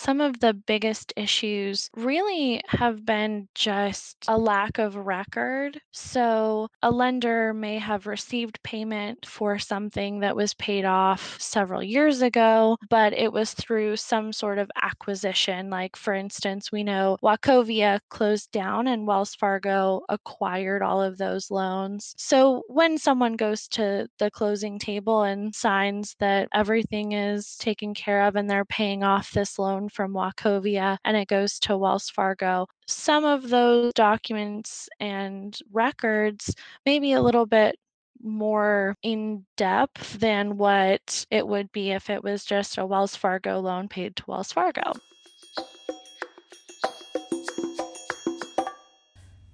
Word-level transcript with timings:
Some 0.00 0.20
of 0.20 0.38
the 0.38 0.54
biggest 0.54 1.12
issues 1.16 1.90
really 1.96 2.62
have 2.68 3.04
been 3.04 3.48
just 3.56 4.16
a 4.28 4.38
lack 4.38 4.78
of 4.78 4.94
record. 4.94 5.80
So, 5.90 6.68
a 6.82 6.90
lender 6.92 7.52
may 7.52 7.78
have 7.78 8.06
received 8.06 8.62
payment 8.62 9.26
for 9.26 9.58
something 9.58 10.20
that 10.20 10.36
was 10.36 10.54
paid 10.54 10.84
off 10.84 11.36
several 11.40 11.82
years 11.82 12.22
ago, 12.22 12.76
but 12.88 13.12
it 13.12 13.32
was 13.32 13.54
through 13.54 13.96
some 13.96 14.32
sort 14.32 14.58
of 14.58 14.70
acquisition. 14.80 15.68
Like, 15.68 15.96
for 15.96 16.14
instance, 16.14 16.70
we 16.70 16.84
know 16.84 17.18
Wachovia 17.20 17.98
closed 18.08 18.52
down 18.52 18.86
and 18.86 19.04
Wells 19.06 19.34
Fargo 19.34 20.02
acquired 20.08 20.80
all 20.80 21.02
of 21.02 21.18
those 21.18 21.50
loans. 21.50 22.14
So, 22.16 22.62
when 22.68 22.98
someone 22.98 23.34
goes 23.34 23.66
to 23.70 24.06
the 24.18 24.30
closing 24.30 24.78
table 24.78 25.22
and 25.24 25.52
signs 25.54 26.14
that 26.20 26.48
everything 26.54 27.12
is 27.12 27.56
taken 27.56 27.94
care 27.94 28.22
of 28.22 28.36
and 28.36 28.48
they're 28.48 28.64
paying 28.64 29.02
off 29.02 29.32
this 29.32 29.58
loan 29.58 29.87
from 29.88 30.12
Wachovia 30.12 30.98
and 31.04 31.16
it 31.16 31.28
goes 31.28 31.58
to 31.60 31.76
Wells 31.76 32.08
Fargo, 32.10 32.66
some 32.86 33.24
of 33.24 33.48
those 33.48 33.92
documents 33.94 34.88
and 35.00 35.58
records 35.72 36.54
may 36.86 36.98
be 36.98 37.12
a 37.12 37.22
little 37.22 37.46
bit 37.46 37.78
more 38.22 38.96
in 39.02 39.44
depth 39.56 40.18
than 40.18 40.56
what 40.56 41.26
it 41.30 41.46
would 41.46 41.70
be 41.72 41.92
if 41.92 42.10
it 42.10 42.22
was 42.22 42.44
just 42.44 42.78
a 42.78 42.86
Wells 42.86 43.14
Fargo 43.14 43.60
loan 43.60 43.88
paid 43.88 44.16
to 44.16 44.24
Wells 44.26 44.52
Fargo. 44.52 44.92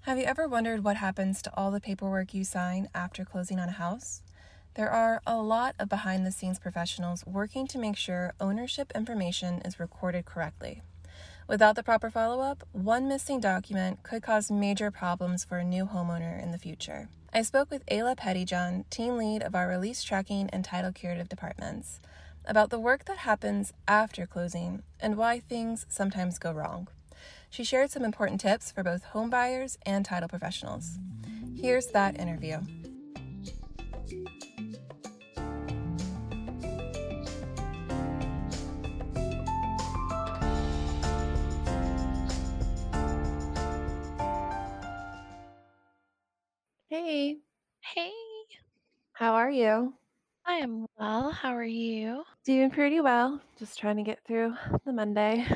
Have 0.03 0.19
you 0.19 0.25
ever 0.25 0.47
wondered 0.47 0.85
what 0.85 0.97
happens 0.97 1.41
to 1.43 1.57
all 1.57 1.71
the 1.71 1.81
paperwork 1.81 2.35
you 2.35 2.45
sign 2.45 2.89
after 2.95 3.25
closing 3.25 3.59
on 3.59 3.71
a 3.71 3.73
house? 3.73 4.23
There 4.75 4.91
are 4.91 5.23
a 5.25 5.37
lot 5.37 5.77
of 5.79 5.89
behind 5.89 6.27
the 6.27 6.33
scenes 6.33 6.59
professionals 6.59 7.25
working 7.25 7.69
to 7.69 7.79
make 7.79 7.97
sure 7.97 8.35
ownership 8.41 8.91
information 8.93 9.61
is 9.65 9.79
recorded 9.79 10.25
correctly. 10.25 10.83
Without 11.47 11.77
the 11.77 11.85
proper 11.85 12.11
follow 12.11 12.41
up, 12.41 12.67
one 12.73 13.07
missing 13.07 13.39
document 13.39 14.03
could 14.03 14.25
cause 14.25 14.51
major 14.51 14.91
problems 14.91 15.45
for 15.45 15.59
a 15.59 15.65
new 15.65 15.87
homeowner 15.87 16.43
in 16.43 16.51
the 16.51 16.59
future. 16.59 17.09
I 17.33 17.43
spoke 17.43 17.71
with 17.71 17.87
Ayla 17.87 18.17
Pettyjohn, 18.17 18.91
team 18.91 19.17
lead 19.17 19.43
of 19.43 19.55
our 19.55 19.69
release 19.69 20.03
tracking 20.03 20.51
and 20.51 20.65
title 20.65 20.91
curative 20.91 21.29
departments, 21.29 22.01
about 22.45 22.71
the 22.71 22.81
work 22.81 23.05
that 23.05 23.19
happens 23.19 23.73
after 23.87 24.27
closing 24.27 24.83
and 24.99 25.17
why 25.17 25.39
things 25.39 25.87
sometimes 25.89 26.41
go 26.41 26.51
wrong. 26.51 26.89
She 27.49 27.63
shared 27.63 27.93
some 27.93 28.05
important 28.05 28.41
tips 28.41 28.73
for 28.73 28.83
both 28.83 29.05
homebuyers 29.13 29.77
and 29.87 30.05
title 30.05 30.29
professionals. 30.29 30.99
Here's 31.57 31.87
that 31.89 32.19
interview. 32.19 32.59
Hey, 47.05 47.37
Hey, 47.83 48.13
how 49.13 49.35
are 49.35 49.51
you? 49.51 49.93
I 50.47 50.55
am 50.55 50.87
well. 50.99 51.31
How 51.33 51.55
are 51.55 51.63
you? 51.63 52.25
Doing 52.47 52.71
pretty 52.71 53.01
well. 53.01 53.43
Just 53.59 53.79
trying 53.79 53.97
to 53.97 54.03
get 54.03 54.25
through 54.27 54.55
the 54.87 54.93
Monday. 54.93 55.47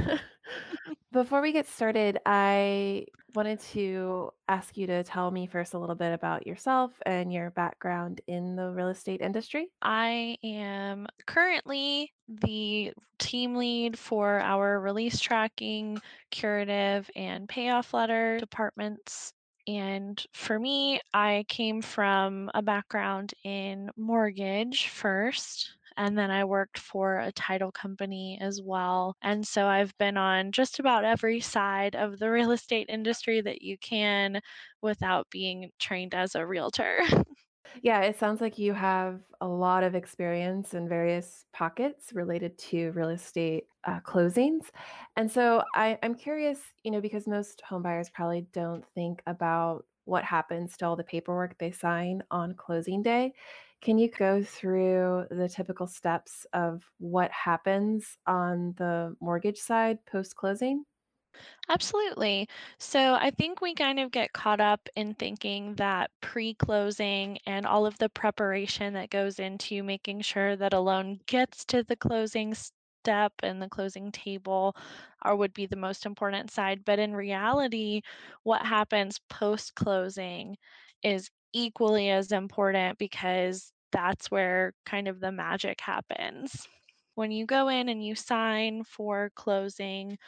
Before 1.13 1.41
we 1.41 1.53
get 1.53 1.67
started, 1.67 2.19
I 2.27 3.07
wanted 3.35 3.61
to 3.73 4.31
ask 4.47 4.77
you 4.77 4.87
to 4.89 5.03
tell 5.05 5.31
me 5.31 5.47
first 5.47 5.73
a 5.73 5.79
little 5.79 5.95
bit 5.95 6.13
about 6.13 6.47
yourself 6.47 6.93
and 7.07 7.33
your 7.33 7.51
background 7.53 8.21
in 8.27 8.55
the 8.55 8.71
real 8.71 8.89
estate 8.89 9.23
industry. 9.23 9.69
I 9.81 10.37
am 10.45 11.07
currently 11.27 12.13
the 12.29 12.93
team 13.19 13.55
lead 13.55 13.99
for 13.99 14.39
our 14.41 14.81
release 14.81 15.19
tracking, 15.19 15.99
curative, 16.31 17.11
and 17.17 17.49
payoff 17.49 17.95
letter 17.95 18.39
departments. 18.39 19.33
And 19.69 20.21
for 20.33 20.59
me, 20.59 21.01
I 21.15 21.45
came 21.49 21.81
from 21.83 22.51
a 22.55 22.63
background 22.63 23.35
in 23.45 23.91
mortgage 23.97 24.89
first, 24.89 25.77
and 25.97 26.19
then 26.19 26.31
I 26.31 26.45
worked 26.45 26.79
for 26.79 27.19
a 27.19 27.31
title 27.33 27.71
company 27.71 28.39
as 28.41 28.61
well. 28.63 29.15
And 29.23 29.47
so 29.47 29.67
I've 29.69 29.97
been 29.99 30.17
on 30.17 30.51
just 30.53 30.79
about 30.81 31.05
every 31.05 31.41
side 31.41 31.95
of 31.95 32.19
the 32.19 32.31
real 32.33 32.51
estate 32.53 32.89
industry 32.89 33.41
that 33.43 33.63
you 33.63 33.79
can 33.79 34.41
without 34.83 35.29
being 35.31 35.71
trained 35.79 36.15
as 36.15 36.35
a 36.35 36.47
realtor. 36.47 37.01
Yeah, 37.83 38.01
it 38.03 38.19
sounds 38.19 38.41
like 38.41 38.59
you 38.59 38.73
have 38.75 39.21
a 39.41 39.47
lot 39.49 39.85
of 39.85 39.95
experience 39.95 40.75
in 40.75 40.89
various 40.89 41.47
pockets 41.53 42.13
related 42.13 42.59
to 42.59 42.91
real 42.93 43.09
estate 43.11 43.67
uh, 43.85 44.01
closings. 44.01 44.71
And 45.17 45.31
so 45.31 45.63
I, 45.75 45.99
I'm 46.03 46.15
curious, 46.15 46.61
you 46.83 46.91
know, 46.91 47.01
because 47.01 47.27
most 47.27 47.61
home 47.63 47.83
buyers 47.83 48.11
probably 48.11 48.47
don't 48.53 48.85
think 48.95 49.23
about 49.27 49.85
what 50.05 50.25
happens 50.25 50.77
to 50.79 50.87
all 50.87 50.97
the 50.97 51.05
paperwork 51.05 51.59
they 51.59 51.71
sign 51.71 52.23
on 52.31 52.55
closing 52.55 53.03
day. 53.03 53.35
Can 53.81 53.99
you 53.99 54.11
go 54.11 54.43
through 54.43 55.27
the 55.31 55.49
typical 55.49 55.87
steps 55.87 56.47
of 56.53 56.83
what 56.99 57.31
happens 57.31 58.17
on 58.27 58.75
the 58.79 59.15
mortgage 59.21 59.59
side 59.59 60.05
post 60.07 60.35
closing? 60.37 60.85
Absolutely. 61.69 62.49
So 62.79 63.15
I 63.15 63.31
think 63.31 63.61
we 63.61 63.75
kind 63.75 64.01
of 64.01 64.11
get 64.11 64.33
caught 64.33 64.61
up 64.61 64.89
in 64.97 65.15
thinking 65.15 65.75
that 65.75 66.11
pre 66.21 66.55
closing 66.55 67.39
and 67.47 67.67
all 67.67 67.87
of 67.87 67.99
the 67.99 68.09
preparation 68.09 68.95
that 68.95 69.11
goes 69.11 69.39
into 69.39 69.83
making 69.83 70.23
sure 70.23 70.57
that 70.57 70.73
a 70.73 70.81
loan 70.81 71.21
gets 71.27 71.65
to 71.67 71.83
the 71.83 71.97
closing 71.97 72.55
step 72.55 73.33
and 73.43 73.61
the 73.61 73.69
closing 73.69 74.11
table 74.13 74.75
are 75.23 75.37
would 75.37 75.53
be 75.53 75.67
the 75.67 75.77
most 75.77 76.07
important 76.07 76.51
side. 76.51 76.85
But 76.85 76.99
in 76.99 77.15
reality, 77.15 78.03
what 78.45 78.65
happens 78.65 79.21
post 79.29 79.75
closing 79.75 80.57
is 81.03 81.31
equally 81.53 82.11
as 82.11 82.33
important 82.33 82.99
because 82.99 83.73
that's 83.93 84.31
where 84.31 84.73
kind 84.87 85.09
of 85.09 85.21
the 85.21 85.33
magic 85.33 85.81
happens. 85.81 86.67
When 87.15 87.31
you 87.33 87.47
go 87.47 87.69
in 87.69 87.89
and 87.89 88.05
you 88.05 88.15
sign 88.15 88.85
for 88.85 89.31
closing, 89.35 90.19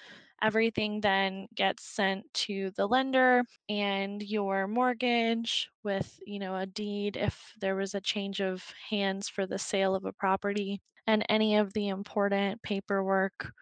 Everything 0.42 1.00
then 1.00 1.46
gets 1.54 1.84
sent 1.84 2.32
to 2.34 2.70
the 2.76 2.86
lender 2.86 3.44
and 3.68 4.22
your 4.22 4.66
mortgage 4.66 5.68
with, 5.82 6.18
you 6.26 6.38
know, 6.38 6.56
a 6.56 6.66
deed 6.66 7.16
if 7.16 7.52
there 7.60 7.76
was 7.76 7.94
a 7.94 8.00
change 8.00 8.40
of 8.40 8.64
hands 8.88 9.28
for 9.28 9.46
the 9.46 9.58
sale 9.58 9.94
of 9.94 10.04
a 10.04 10.12
property. 10.12 10.80
And 11.06 11.24
any 11.28 11.56
of 11.56 11.72
the 11.72 11.88
important 11.88 12.62
paperwork 12.62 13.52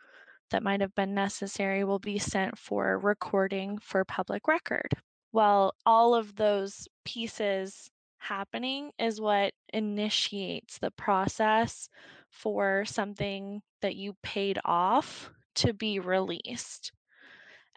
that 0.50 0.62
might 0.62 0.81
have 0.81 0.94
been 0.94 1.15
necessary 1.15 1.84
will 1.84 1.99
be 1.99 2.19
sent 2.19 2.59
for 2.59 2.99
recording 2.99 3.78
for 3.78 4.05
public 4.05 4.47
record. 4.49 4.91
Well, 5.33 5.75
all 5.87 6.15
of 6.15 6.37
those 6.37 6.88
pieces 7.05 7.91
happening 8.19 8.93
is 8.99 9.21
what 9.21 9.55
initiates 9.72 10.78
the 10.78 10.91
process 10.91 11.88
for 12.31 12.84
something 12.84 13.62
that 13.81 13.97
you 13.97 14.15
paid 14.22 14.59
off 14.65 15.31
to 15.58 15.72
be 15.72 16.00
released. 16.00 16.92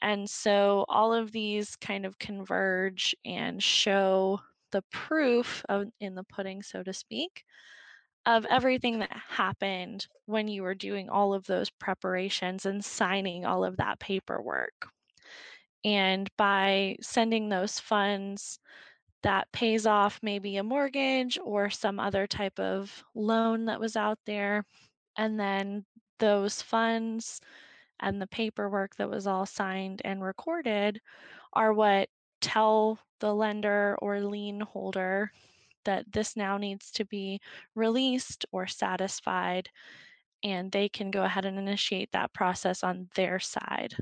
And 0.02 0.30
so 0.30 0.86
all 0.90 1.14
of 1.14 1.32
these 1.32 1.76
kind 1.76 2.06
of 2.06 2.18
converge 2.18 3.16
and 3.24 3.62
show 3.62 4.40
the 4.72 4.84
proof 4.92 5.64
of, 5.70 5.86
in 6.00 6.16
the 6.16 6.24
pudding, 6.24 6.64
so 6.64 6.82
to 6.82 6.94
speak, 6.94 7.44
of 8.26 8.46
everything 8.50 9.00
that 9.00 9.16
happened 9.30 10.08
when 10.26 10.48
you 10.48 10.64
were 10.64 10.76
doing 10.76 11.10
all 11.10 11.34
of 11.34 11.46
those 11.46 11.70
preparations 11.70 12.66
and 12.66 12.84
signing 12.84 13.46
all 13.46 13.64
of 13.64 13.78
that 13.78 14.00
paperwork. 14.00 14.88
And 15.84 16.30
by 16.38 16.98
sending 17.02 17.50
those 17.50 17.80
funds, 17.80 18.60
that 19.24 19.52
pays 19.52 19.86
off 19.86 20.20
maybe 20.24 20.58
a 20.58 20.64
mortgage 20.64 21.38
or 21.44 21.70
some 21.70 22.00
other 22.00 22.26
type 22.26 22.60
of 22.60 23.04
loan 23.14 23.66
that 23.66 23.80
was 23.80 23.96
out 23.96 24.18
there. 24.26 24.66
And 25.18 25.40
then 25.40 25.86
those 26.20 26.62
funds 26.62 27.40
and 28.02 28.22
the 28.22 28.28
paperwork 28.28 28.96
that 28.96 29.10
was 29.10 29.28
all 29.28 29.46
signed 29.46 30.02
and 30.04 30.24
recorded 30.24 31.00
are 31.54 31.74
what 31.74 32.10
tell 32.42 33.00
the 33.20 33.34
lender 33.34 33.98
or 34.02 34.20
lien 34.22 34.60
holder 34.62 35.32
that 35.86 36.12
this 36.12 36.36
now 36.36 36.58
needs 36.58 36.92
to 36.92 37.06
be 37.06 37.40
released 37.76 38.46
or 38.52 38.68
satisfied, 38.68 39.70
and 40.44 40.72
they 40.72 40.90
can 40.90 41.12
go 41.12 41.24
ahead 41.24 41.46
and 41.46 41.58
initiate 41.58 42.12
that 42.12 42.34
process 42.34 42.84
on 42.84 43.08
their 43.16 43.40
side. 43.40 43.96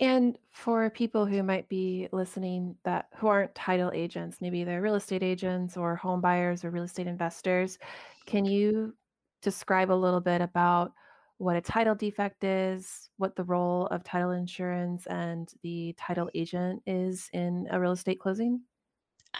And 0.00 0.36
for 0.50 0.90
people 0.90 1.26
who 1.26 1.42
might 1.42 1.68
be 1.68 2.08
listening 2.12 2.76
that 2.84 3.06
who 3.16 3.28
aren't 3.28 3.54
title 3.54 3.90
agents, 3.94 4.38
maybe 4.40 4.64
they're 4.64 4.82
real 4.82 4.96
estate 4.96 5.22
agents 5.22 5.76
or 5.76 5.94
home 5.96 6.20
buyers 6.20 6.64
or 6.64 6.70
real 6.70 6.82
estate 6.82 7.06
investors, 7.06 7.78
can 8.26 8.44
you 8.44 8.94
describe 9.42 9.90
a 9.90 9.94
little 9.94 10.20
bit 10.20 10.40
about 10.40 10.92
what 11.42 11.56
a 11.56 11.60
title 11.60 11.96
defect 11.96 12.44
is, 12.44 13.10
what 13.16 13.34
the 13.34 13.42
role 13.42 13.88
of 13.88 14.04
title 14.04 14.30
insurance 14.30 15.06
and 15.08 15.52
the 15.64 15.92
title 15.98 16.26
mm. 16.26 16.40
agent 16.40 16.82
is 16.86 17.28
in 17.32 17.66
a 17.72 17.80
real 17.80 17.90
estate 17.90 18.20
closing? 18.20 18.60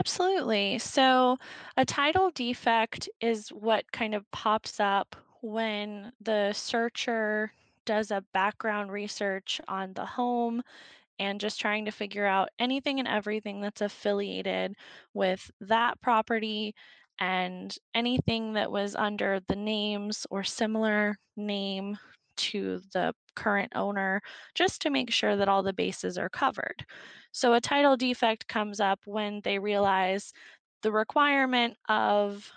Absolutely. 0.00 0.78
So, 0.78 1.37
a 1.76 1.84
title 1.84 2.32
defect 2.32 3.08
is 3.20 3.50
what 3.50 3.84
kind 3.93 4.16
of 4.16 4.28
pops 4.32 4.81
up 4.81 5.14
when 5.43 6.10
the 6.20 6.52
searcher 6.52 7.52
does 7.84 8.10
a 8.10 8.25
background 8.32 8.90
research 8.90 9.60
on 9.69 9.93
the 9.93 10.06
home 10.06 10.60
and 11.20 11.40
just 11.40 11.60
trying 11.60 11.84
to 11.84 11.93
figure 11.93 12.26
out 12.26 12.49
anything 12.58 12.99
and 12.99 13.06
everything 13.06 13.60
that's 13.60 13.81
affiliated 13.81 14.75
with 15.14 15.49
that 15.60 16.00
property 16.00 16.75
and 17.22 17.76
anything 17.94 18.52
that 18.52 18.72
was 18.72 18.96
under 18.96 19.38
the 19.46 19.54
names 19.54 20.26
or 20.28 20.42
similar 20.42 21.16
name 21.36 21.96
to 22.36 22.80
the 22.92 23.14
current 23.36 23.70
owner, 23.76 24.20
just 24.56 24.82
to 24.82 24.90
make 24.90 25.08
sure 25.08 25.36
that 25.36 25.48
all 25.48 25.62
the 25.62 25.72
bases 25.72 26.19
are 26.19 26.28
covered. 26.28 26.84
So 27.30 27.54
a 27.54 27.60
title 27.60 27.96
defect 27.96 28.48
comes 28.48 28.80
up 28.80 28.98
when 29.04 29.40
they 29.44 29.60
realize 29.60 30.32
the 30.82 30.90
requirement 30.90 31.76
of, 31.88 32.50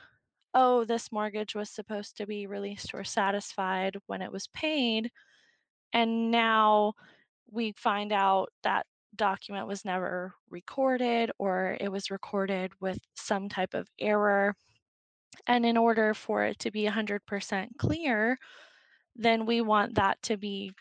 oh, 0.56 0.83
this 0.83 1.11
mortgage 1.11 1.53
was 1.53 1.69
supposed 1.69 2.18
to 2.18 2.25
be 2.25 2.47
released 2.47 2.91
or 2.95 3.03
satisfied 3.03 3.95
when 4.07 4.23
it 4.23 4.31
was 4.31 4.47
paid. 4.47 5.11
And 5.94 6.31
now 6.31 6.94
we 7.51 7.73
find 7.77 8.11
out 8.11 8.50
that 8.63 8.88
document 9.17 9.67
was 9.67 9.85
never 9.85 10.33
recorded 10.50 11.31
or 11.38 11.77
it 11.79 11.91
was 11.91 12.12
recorded 12.12 12.71
with 12.79 13.00
some 13.15 13.50
type 13.50 13.73
of 13.73 13.88
error. 14.00 14.56
And 15.47 15.65
in 15.65 15.77
order 15.77 16.13
for 16.13 16.44
it 16.44 16.59
to 16.59 16.71
be 16.71 16.85
100% 16.85 17.67
clear, 17.77 18.38
then 19.15 19.45
we 19.45 19.62
want 19.62 19.95
that 19.95 20.21
to 20.23 20.38
be 20.38 20.73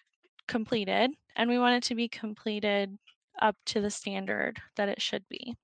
completed 0.49 1.11
and 1.37 1.51
we 1.51 1.59
want 1.59 1.77
it 1.77 1.89
to 1.89 1.95
be 1.95 2.09
completed 2.09 2.97
up 3.41 3.57
to 3.67 3.81
the 3.81 3.91
standard 3.91 4.61
that 4.77 4.89
it 4.89 5.03
should 5.03 5.25
be. 5.29 5.55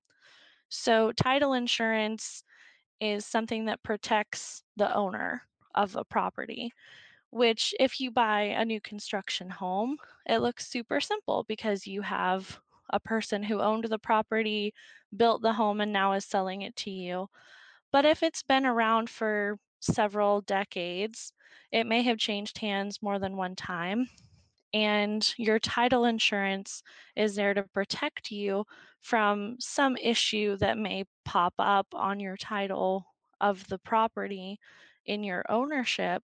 So, 0.69 1.11
title 1.11 1.53
insurance 1.53 2.43
is 2.99 3.25
something 3.25 3.65
that 3.65 3.83
protects 3.83 4.63
the 4.77 4.93
owner 4.95 5.43
of 5.75 5.95
a 5.95 6.03
property 6.03 6.71
which 7.31 7.73
if 7.79 7.99
you 7.99 8.11
buy 8.11 8.41
a 8.41 8.65
new 8.65 8.79
construction 8.81 9.49
home, 9.49 9.97
it 10.27 10.39
looks 10.39 10.67
super 10.67 11.01
simple 11.01 11.43
because 11.47 11.87
you 11.87 12.01
have 12.01 12.59
a 12.91 12.99
person 12.99 13.41
who 13.41 13.59
owned 13.61 13.85
the 13.85 13.99
property, 13.99 14.73
built 15.15 15.41
the 15.41 15.53
home, 15.53 15.81
and 15.81 15.91
now 15.91 16.13
is 16.13 16.25
selling 16.25 16.61
it 16.61 16.75
to 16.75 16.91
you. 16.91 17.27
But 17.91 18.05
if 18.05 18.21
it's 18.23 18.43
been 18.43 18.65
around 18.65 19.09
for 19.09 19.57
several 19.79 20.41
decades, 20.41 21.33
it 21.71 21.85
may 21.87 22.01
have 22.03 22.17
changed 22.17 22.57
hands 22.57 23.01
more 23.01 23.19
than 23.19 23.37
one 23.37 23.55
time. 23.55 24.07
And 24.73 25.33
your 25.37 25.59
title 25.59 26.05
insurance 26.05 26.83
is 27.15 27.35
there 27.35 27.53
to 27.53 27.63
protect 27.63 28.31
you 28.31 28.65
from 29.01 29.57
some 29.59 29.97
issue 29.97 30.57
that 30.57 30.77
may 30.77 31.05
pop 31.25 31.53
up 31.59 31.87
on 31.93 32.19
your 32.19 32.37
title 32.37 33.05
of 33.41 33.67
the 33.67 33.79
property 33.79 34.59
in 35.05 35.23
your 35.23 35.43
ownership 35.49 36.23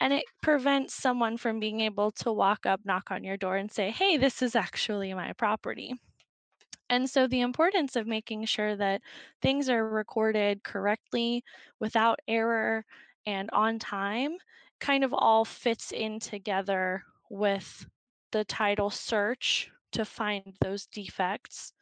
and 0.00 0.12
it 0.12 0.24
prevents 0.42 0.94
someone 0.94 1.36
from 1.36 1.60
being 1.60 1.80
able 1.80 2.10
to 2.12 2.32
walk 2.32 2.66
up, 2.66 2.80
knock 2.84 3.10
on 3.10 3.24
your 3.24 3.36
door, 3.36 3.56
and 3.56 3.70
say, 3.72 3.90
Hey, 3.90 4.16
this 4.16 4.42
is 4.42 4.54
actually 4.56 5.14
my 5.14 5.32
property. 5.34 5.94
And 6.88 7.08
so, 7.08 7.28
the 7.28 7.42
importance 7.42 7.94
of 7.94 8.08
making 8.08 8.44
sure 8.46 8.74
that 8.76 9.02
things 9.40 9.68
are 9.68 9.88
recorded 9.88 10.64
correctly, 10.64 11.44
without 11.78 12.18
error, 12.26 12.84
and 13.24 13.48
on 13.52 13.78
time 13.78 14.38
kind 14.80 15.04
of 15.04 15.14
all 15.14 15.44
fits 15.44 15.92
in 15.92 16.18
together 16.18 17.04
with 17.30 17.88
the 18.32 18.44
title 18.44 18.90
search 18.90 19.70
to 19.92 20.04
find 20.04 20.56
those 20.60 20.86
defects 20.88 21.72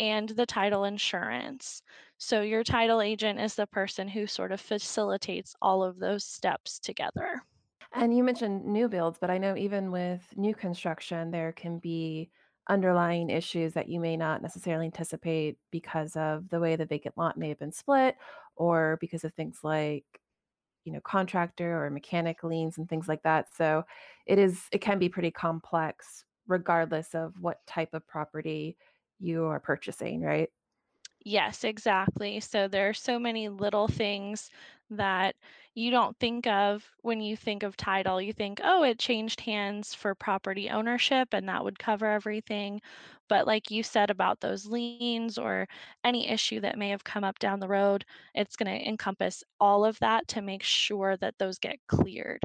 and 0.00 0.30
the 0.30 0.46
title 0.46 0.84
insurance. 0.84 1.82
So, 2.18 2.42
your 2.42 2.64
title 2.64 3.00
agent 3.02 3.40
is 3.40 3.54
the 3.56 3.66
person 3.66 4.08
who 4.08 4.26
sort 4.26 4.52
of 4.52 4.60
facilitates 4.60 5.54
all 5.62 5.82
of 5.84 5.98
those 5.98 6.24
steps 6.24 6.78
together. 6.80 7.42
And 7.92 8.16
you 8.16 8.22
mentioned 8.22 8.64
new 8.64 8.88
builds, 8.88 9.18
but 9.18 9.30
I 9.30 9.38
know 9.38 9.56
even 9.56 9.90
with 9.90 10.36
new 10.36 10.54
construction, 10.54 11.30
there 11.30 11.52
can 11.52 11.78
be 11.78 12.30
underlying 12.68 13.30
issues 13.30 13.72
that 13.74 13.88
you 13.88 13.98
may 13.98 14.16
not 14.16 14.42
necessarily 14.42 14.86
anticipate 14.86 15.58
because 15.72 16.14
of 16.16 16.50
the 16.50 16.60
way 16.60 16.76
the 16.76 16.86
vacant 16.86 17.16
lot 17.18 17.36
may 17.36 17.48
have 17.48 17.58
been 17.58 17.72
split 17.72 18.16
or 18.54 18.96
because 19.00 19.24
of 19.24 19.34
things 19.34 19.60
like, 19.64 20.20
you 20.84 20.92
know, 20.92 21.00
contractor 21.02 21.84
or 21.84 21.90
mechanic 21.90 22.44
liens 22.44 22.78
and 22.78 22.88
things 22.88 23.08
like 23.08 23.22
that. 23.24 23.54
So 23.54 23.84
it 24.26 24.38
is 24.38 24.68
it 24.72 24.80
can 24.80 24.98
be 24.98 25.08
pretty 25.10 25.30
complex 25.32 26.24
regardless 26.48 27.14
of 27.14 27.40
what 27.40 27.66
type 27.66 27.94
of 27.94 28.06
property 28.08 28.78
you 29.20 29.46
are 29.46 29.60
purchasing, 29.60 30.22
right? 30.22 30.50
Yes, 31.24 31.64
exactly. 31.64 32.40
So 32.40 32.66
there 32.68 32.88
are 32.88 32.94
so 32.94 33.18
many 33.18 33.48
little 33.48 33.88
things 33.88 34.50
that 34.90 35.36
you 35.74 35.90
don't 35.90 36.16
think 36.18 36.46
of 36.46 36.90
when 37.02 37.20
you 37.20 37.36
think 37.36 37.62
of 37.62 37.76
title. 37.76 38.20
You 38.20 38.32
think, 38.32 38.60
oh, 38.62 38.82
it 38.82 38.98
changed 38.98 39.40
hands 39.40 39.94
for 39.94 40.14
property 40.14 40.68
ownership 40.70 41.28
and 41.32 41.48
that 41.48 41.64
would 41.64 41.78
cover 41.78 42.06
everything. 42.06 42.80
But 43.28 43.46
like 43.46 43.70
you 43.70 43.82
said 43.82 44.10
about 44.10 44.40
those 44.40 44.66
liens 44.66 45.38
or 45.38 45.66
any 46.04 46.28
issue 46.28 46.60
that 46.60 46.78
may 46.78 46.88
have 46.90 47.04
come 47.04 47.24
up 47.24 47.38
down 47.38 47.60
the 47.60 47.68
road, 47.68 48.04
it's 48.34 48.56
going 48.56 48.78
to 48.78 48.88
encompass 48.88 49.44
all 49.60 49.84
of 49.84 49.98
that 50.00 50.28
to 50.28 50.42
make 50.42 50.62
sure 50.62 51.16
that 51.18 51.38
those 51.38 51.58
get 51.58 51.78
cleared. 51.86 52.42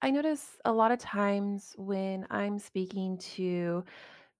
I 0.00 0.10
notice 0.10 0.58
a 0.64 0.72
lot 0.72 0.92
of 0.92 0.98
times 0.98 1.74
when 1.76 2.26
I'm 2.30 2.58
speaking 2.58 3.18
to 3.36 3.84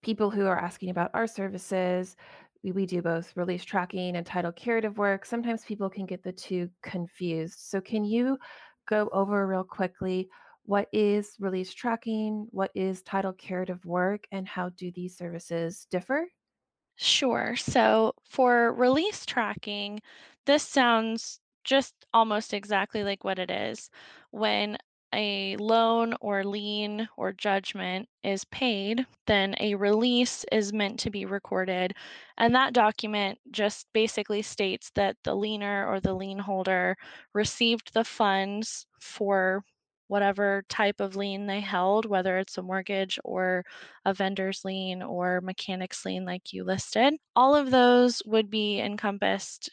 people 0.01 0.31
who 0.31 0.45
are 0.47 0.59
asking 0.59 0.89
about 0.89 1.11
our 1.13 1.27
services. 1.27 2.15
We, 2.63 2.71
we 2.71 2.85
do 2.85 3.01
both 3.01 3.35
release 3.35 3.63
tracking 3.63 4.15
and 4.15 4.25
title 4.25 4.51
curative 4.51 4.97
work. 4.97 5.25
Sometimes 5.25 5.63
people 5.65 5.89
can 5.89 6.05
get 6.05 6.23
the 6.23 6.33
two 6.33 6.69
confused. 6.83 7.59
So, 7.59 7.81
can 7.81 8.03
you 8.03 8.37
go 8.87 9.09
over 9.13 9.47
real 9.47 9.63
quickly 9.63 10.29
what 10.63 10.87
is 10.93 11.35
release 11.39 11.73
tracking, 11.73 12.47
what 12.51 12.69
is 12.75 13.01
title 13.01 13.33
curative 13.33 13.83
work, 13.85 14.25
and 14.31 14.47
how 14.47 14.69
do 14.69 14.91
these 14.91 15.17
services 15.17 15.87
differ? 15.89 16.27
Sure. 16.97 17.55
So 17.55 18.13
for 18.23 18.73
release 18.73 19.25
tracking, 19.25 20.01
this 20.45 20.61
sounds 20.63 21.39
just 21.63 21.93
almost 22.13 22.53
exactly 22.53 23.03
like 23.03 23.23
what 23.23 23.39
it 23.39 23.49
is. 23.49 23.89
When 24.31 24.77
a 25.13 25.55
loan 25.57 26.13
or 26.21 26.43
lien 26.43 27.07
or 27.17 27.33
judgment 27.33 28.07
is 28.23 28.45
paid, 28.45 29.05
then 29.27 29.55
a 29.59 29.75
release 29.75 30.45
is 30.51 30.73
meant 30.73 30.99
to 31.01 31.09
be 31.09 31.25
recorded. 31.25 31.93
And 32.37 32.53
that 32.55 32.73
document 32.73 33.39
just 33.51 33.87
basically 33.93 34.41
states 34.41 34.91
that 34.95 35.17
the 35.23 35.35
lienor 35.35 35.87
or 35.87 35.99
the 35.99 36.13
lien 36.13 36.39
holder 36.39 36.95
received 37.33 37.93
the 37.93 38.03
funds 38.03 38.85
for 38.99 39.63
whatever 40.07 40.63
type 40.69 40.99
of 40.99 41.15
lien 41.15 41.45
they 41.45 41.59
held, 41.59 42.05
whether 42.05 42.37
it's 42.39 42.57
a 42.57 42.61
mortgage 42.63 43.19
or 43.23 43.63
a 44.05 44.13
vendor's 44.13 44.65
lien 44.65 45.03
or 45.03 45.39
mechanic's 45.41 46.03
lien, 46.05 46.25
like 46.25 46.51
you 46.51 46.63
listed. 46.63 47.13
All 47.35 47.55
of 47.55 47.69
those 47.71 48.21
would 48.25 48.49
be 48.49 48.79
encompassed 48.79 49.69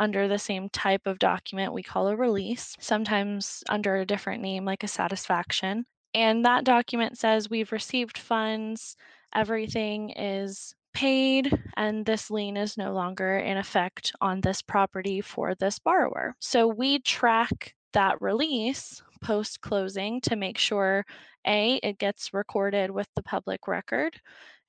under 0.00 0.26
the 0.26 0.38
same 0.38 0.70
type 0.70 1.06
of 1.06 1.18
document 1.18 1.74
we 1.74 1.82
call 1.82 2.08
a 2.08 2.16
release, 2.16 2.74
sometimes 2.80 3.62
under 3.68 3.96
a 3.96 4.06
different 4.06 4.42
name 4.42 4.64
like 4.64 4.82
a 4.82 4.88
satisfaction. 4.88 5.84
And 6.14 6.44
that 6.46 6.64
document 6.64 7.18
says 7.18 7.50
we've 7.50 7.70
received 7.70 8.18
funds, 8.18 8.96
everything 9.34 10.10
is 10.10 10.74
paid, 10.94 11.56
and 11.76 12.04
this 12.04 12.30
lien 12.30 12.56
is 12.56 12.78
no 12.78 12.92
longer 12.92 13.38
in 13.38 13.58
effect 13.58 14.12
on 14.22 14.40
this 14.40 14.62
property 14.62 15.20
for 15.20 15.54
this 15.54 15.78
borrower. 15.78 16.34
So 16.40 16.66
we 16.66 17.00
track 17.00 17.74
that 17.92 18.20
release 18.22 19.02
post 19.22 19.60
closing 19.60 20.20
to 20.22 20.34
make 20.34 20.56
sure 20.56 21.04
A, 21.46 21.78
it 21.82 21.98
gets 21.98 22.32
recorded 22.32 22.90
with 22.90 23.08
the 23.14 23.22
public 23.22 23.68
record, 23.68 24.14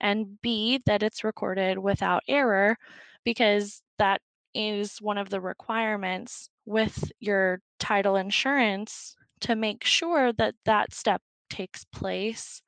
and 0.02 0.42
B, 0.42 0.82
that 0.86 1.04
it's 1.04 1.24
recorded 1.24 1.78
without 1.78 2.22
error 2.28 2.76
because 3.24 3.82
that 3.98 4.22
is 4.53 5.01
one 5.01 5.17
of 5.17 5.29
the 5.29 5.41
requirements 5.41 6.50
with 6.65 7.12
your 7.20 7.62
title 7.79 8.15
insurance 8.15 9.15
to 9.41 9.55
make 9.55 9.84
sure 9.84 10.31
that 10.34 10.55
that 10.65 10.93
step 10.93 11.22
takes 11.50 11.84
place 11.86 12.62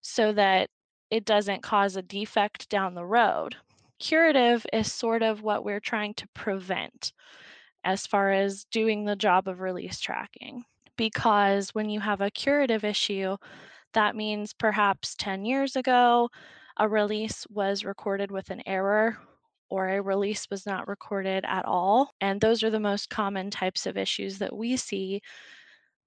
so 0.00 0.32
that 0.32 0.70
it 1.10 1.24
doesn't 1.24 1.62
cause 1.62 1.96
a 1.96 2.02
defect 2.02 2.68
down 2.68 2.94
the 2.94 3.04
road. 3.04 3.56
Curative 3.98 4.64
is 4.72 4.92
sort 4.92 5.22
of 5.22 5.42
what 5.42 5.64
we're 5.64 5.80
trying 5.80 6.14
to 6.14 6.28
prevent 6.34 7.12
as 7.84 8.06
far 8.06 8.30
as 8.30 8.64
doing 8.70 9.04
the 9.04 9.16
job 9.16 9.48
of 9.48 9.60
release 9.60 10.00
tracking. 10.00 10.64
Because 10.96 11.70
when 11.74 11.88
you 11.90 12.00
have 12.00 12.20
a 12.20 12.30
curative 12.30 12.84
issue, 12.84 13.36
that 13.94 14.14
means 14.14 14.52
perhaps 14.52 15.14
10 15.16 15.44
years 15.44 15.76
ago, 15.76 16.28
a 16.76 16.88
release 16.88 17.46
was 17.50 17.84
recorded 17.84 18.30
with 18.30 18.50
an 18.50 18.62
error 18.66 19.18
or 19.70 19.88
a 19.88 20.02
release 20.02 20.48
was 20.50 20.66
not 20.66 20.88
recorded 20.88 21.44
at 21.46 21.64
all. 21.64 22.12
And 22.20 22.40
those 22.40 22.62
are 22.64 22.70
the 22.70 22.80
most 22.80 23.10
common 23.10 23.50
types 23.50 23.86
of 23.86 23.96
issues 23.96 24.38
that 24.40 24.56
we 24.56 24.76
see 24.76 25.22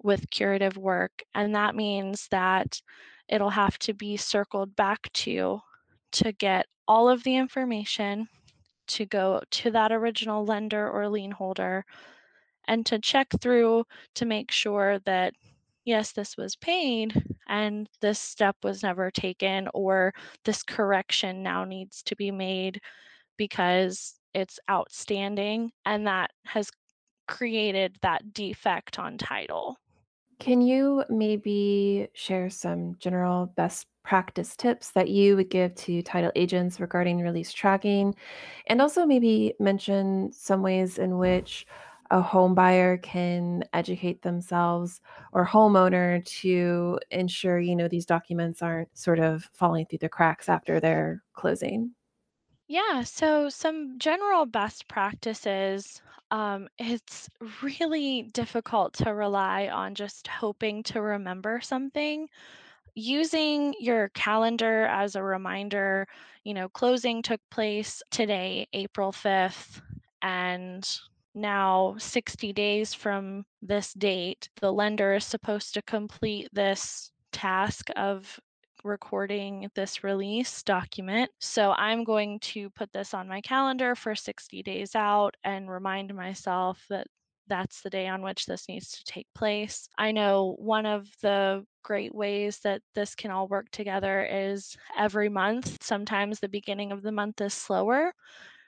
with 0.04 0.30
curative 0.30 0.78
work. 0.78 1.24
And 1.36 1.56
that 1.56 1.76
means 1.76 2.28
that 2.32 2.82
it'll 3.30 3.50
have 3.52 3.80
to 3.80 3.94
be 3.94 4.18
circled 4.18 4.76
back 4.76 5.12
to 5.14 5.62
to 6.14 6.32
get 6.34 6.68
all 6.88 7.10
of 7.10 7.24
the 7.24 7.36
information 7.36 8.28
to 8.88 9.06
go 9.06 9.42
to 9.52 9.72
that 9.72 9.92
original 9.92 10.46
lender 10.46 10.90
or 10.90 11.10
lien 11.10 11.32
holder 11.32 11.86
and 12.68 12.86
to 12.86 13.00
check 13.00 13.28
through 13.42 13.86
to 14.16 14.26
make 14.26 14.52
sure 14.52 15.00
that 15.00 15.34
yes, 15.86 16.14
this 16.14 16.38
was 16.38 16.56
paid 16.56 17.24
and 17.48 17.90
this 18.02 18.20
step 18.20 18.56
was 18.64 18.84
never 18.84 19.12
taken, 19.12 19.68
or 19.74 20.14
this 20.46 20.64
correction 20.64 21.44
now 21.44 21.66
needs 21.66 22.02
to 22.04 22.16
be 22.16 22.32
made 22.32 22.80
because 23.44 24.14
it's 24.34 24.58
outstanding, 24.72 25.70
and 25.86 26.08
that 26.08 26.32
has 26.46 26.72
created 27.28 27.98
that 28.02 28.32
defect 28.32 28.98
on 28.98 29.18
title. 29.18 29.76
Can 30.40 30.62
you 30.62 31.04
maybe 31.10 32.08
share 32.14 32.50
some 32.50 32.96
general 33.00 33.48
best 33.58 33.88
practice 34.02 34.56
tips 34.56 34.92
that 34.92 35.10
you 35.10 35.36
would 35.36 35.50
give 35.50 35.76
to 35.76 36.02
title 36.02 36.32
agents 36.38 36.80
regarding 36.80 37.20
release 37.20 37.52
tracking? 37.52 38.16
And 38.68 38.82
also 38.82 39.06
maybe 39.06 39.56
mention 39.60 40.32
some 40.32 40.62
ways 40.62 40.98
in 40.98 41.18
which 41.18 41.68
a 42.12 42.22
home 42.22 42.56
buyer 42.56 42.96
can 42.98 43.66
educate 43.74 44.22
themselves 44.22 45.02
or 45.34 45.46
homeowner 45.46 46.24
to 46.42 46.98
ensure, 47.12 47.60
you 47.60 47.76
know, 47.76 47.90
these 47.90 48.06
documents 48.06 48.62
aren't 48.62 48.98
sort 48.98 49.20
of 49.20 49.50
falling 49.52 49.86
through 49.86 50.00
the 50.00 50.08
cracks 50.08 50.48
after 50.48 50.80
their 50.80 51.24
closing? 51.34 51.92
Yeah, 52.74 53.04
so 53.04 53.50
some 53.50 54.00
general 54.00 54.46
best 54.48 54.88
practices. 54.88 56.02
Um, 56.32 56.68
it's 56.80 57.30
really 57.62 58.24
difficult 58.24 58.94
to 58.96 59.14
rely 59.14 59.68
on 59.68 59.94
just 59.94 60.28
hoping 60.28 60.82
to 60.84 61.02
remember 61.02 61.62
something. 61.62 62.28
Using 62.96 63.76
your 63.80 64.10
calendar 64.10 64.86
as 64.86 65.16
a 65.16 65.24
reminder, 65.24 66.08
you 66.46 66.54
know, 66.54 66.70
closing 66.70 67.22
took 67.24 67.42
place 67.52 68.02
today, 68.12 68.68
April 68.74 69.12
5th, 69.12 69.82
and 70.22 70.88
now 71.36 71.96
60 72.00 72.54
days 72.54 72.94
from 72.94 73.46
this 73.62 73.94
date, 73.94 74.50
the 74.62 74.74
lender 74.74 75.16
is 75.16 75.26
supposed 75.26 75.74
to 75.76 75.84
complete 75.84 76.50
this 76.54 77.12
task 77.32 77.90
of 77.96 78.40
recording 78.84 79.70
this 79.76 80.04
release 80.04 80.64
document. 80.64 81.32
So 81.40 81.72
I'm 81.72 82.04
going 82.04 82.40
to 82.42 82.70
put 82.72 82.92
this 82.92 83.14
on 83.14 83.28
my 83.28 83.42
calendar 83.42 83.96
for 83.96 84.16
60 84.16 84.64
days 84.64 84.96
out 84.96 85.36
and 85.44 85.70
remind 85.70 86.14
myself 86.14 86.84
that 86.90 87.08
that's 87.48 87.82
the 87.82 87.90
day 87.90 88.08
on 88.08 88.22
which 88.22 88.46
this 88.46 88.68
needs 88.70 88.92
to 88.92 89.04
take 89.06 89.28
place. 89.36 89.88
I 89.98 90.12
know 90.12 90.56
one 90.60 90.86
of 90.86 91.08
the 91.22 91.66
great 91.84 92.16
ways 92.16 92.60
that 92.64 92.82
this 92.96 93.16
can 93.16 93.32
all 93.32 93.48
work 93.48 93.70
together 93.72 94.26
is 94.26 94.76
every 94.98 95.30
month. 95.30 95.84
Sometimes 95.84 96.40
the 96.40 96.50
beginning 96.50 96.92
of 96.92 97.02
the 97.02 97.12
month 97.12 97.42
is 97.42 97.54
slower. 97.54 98.14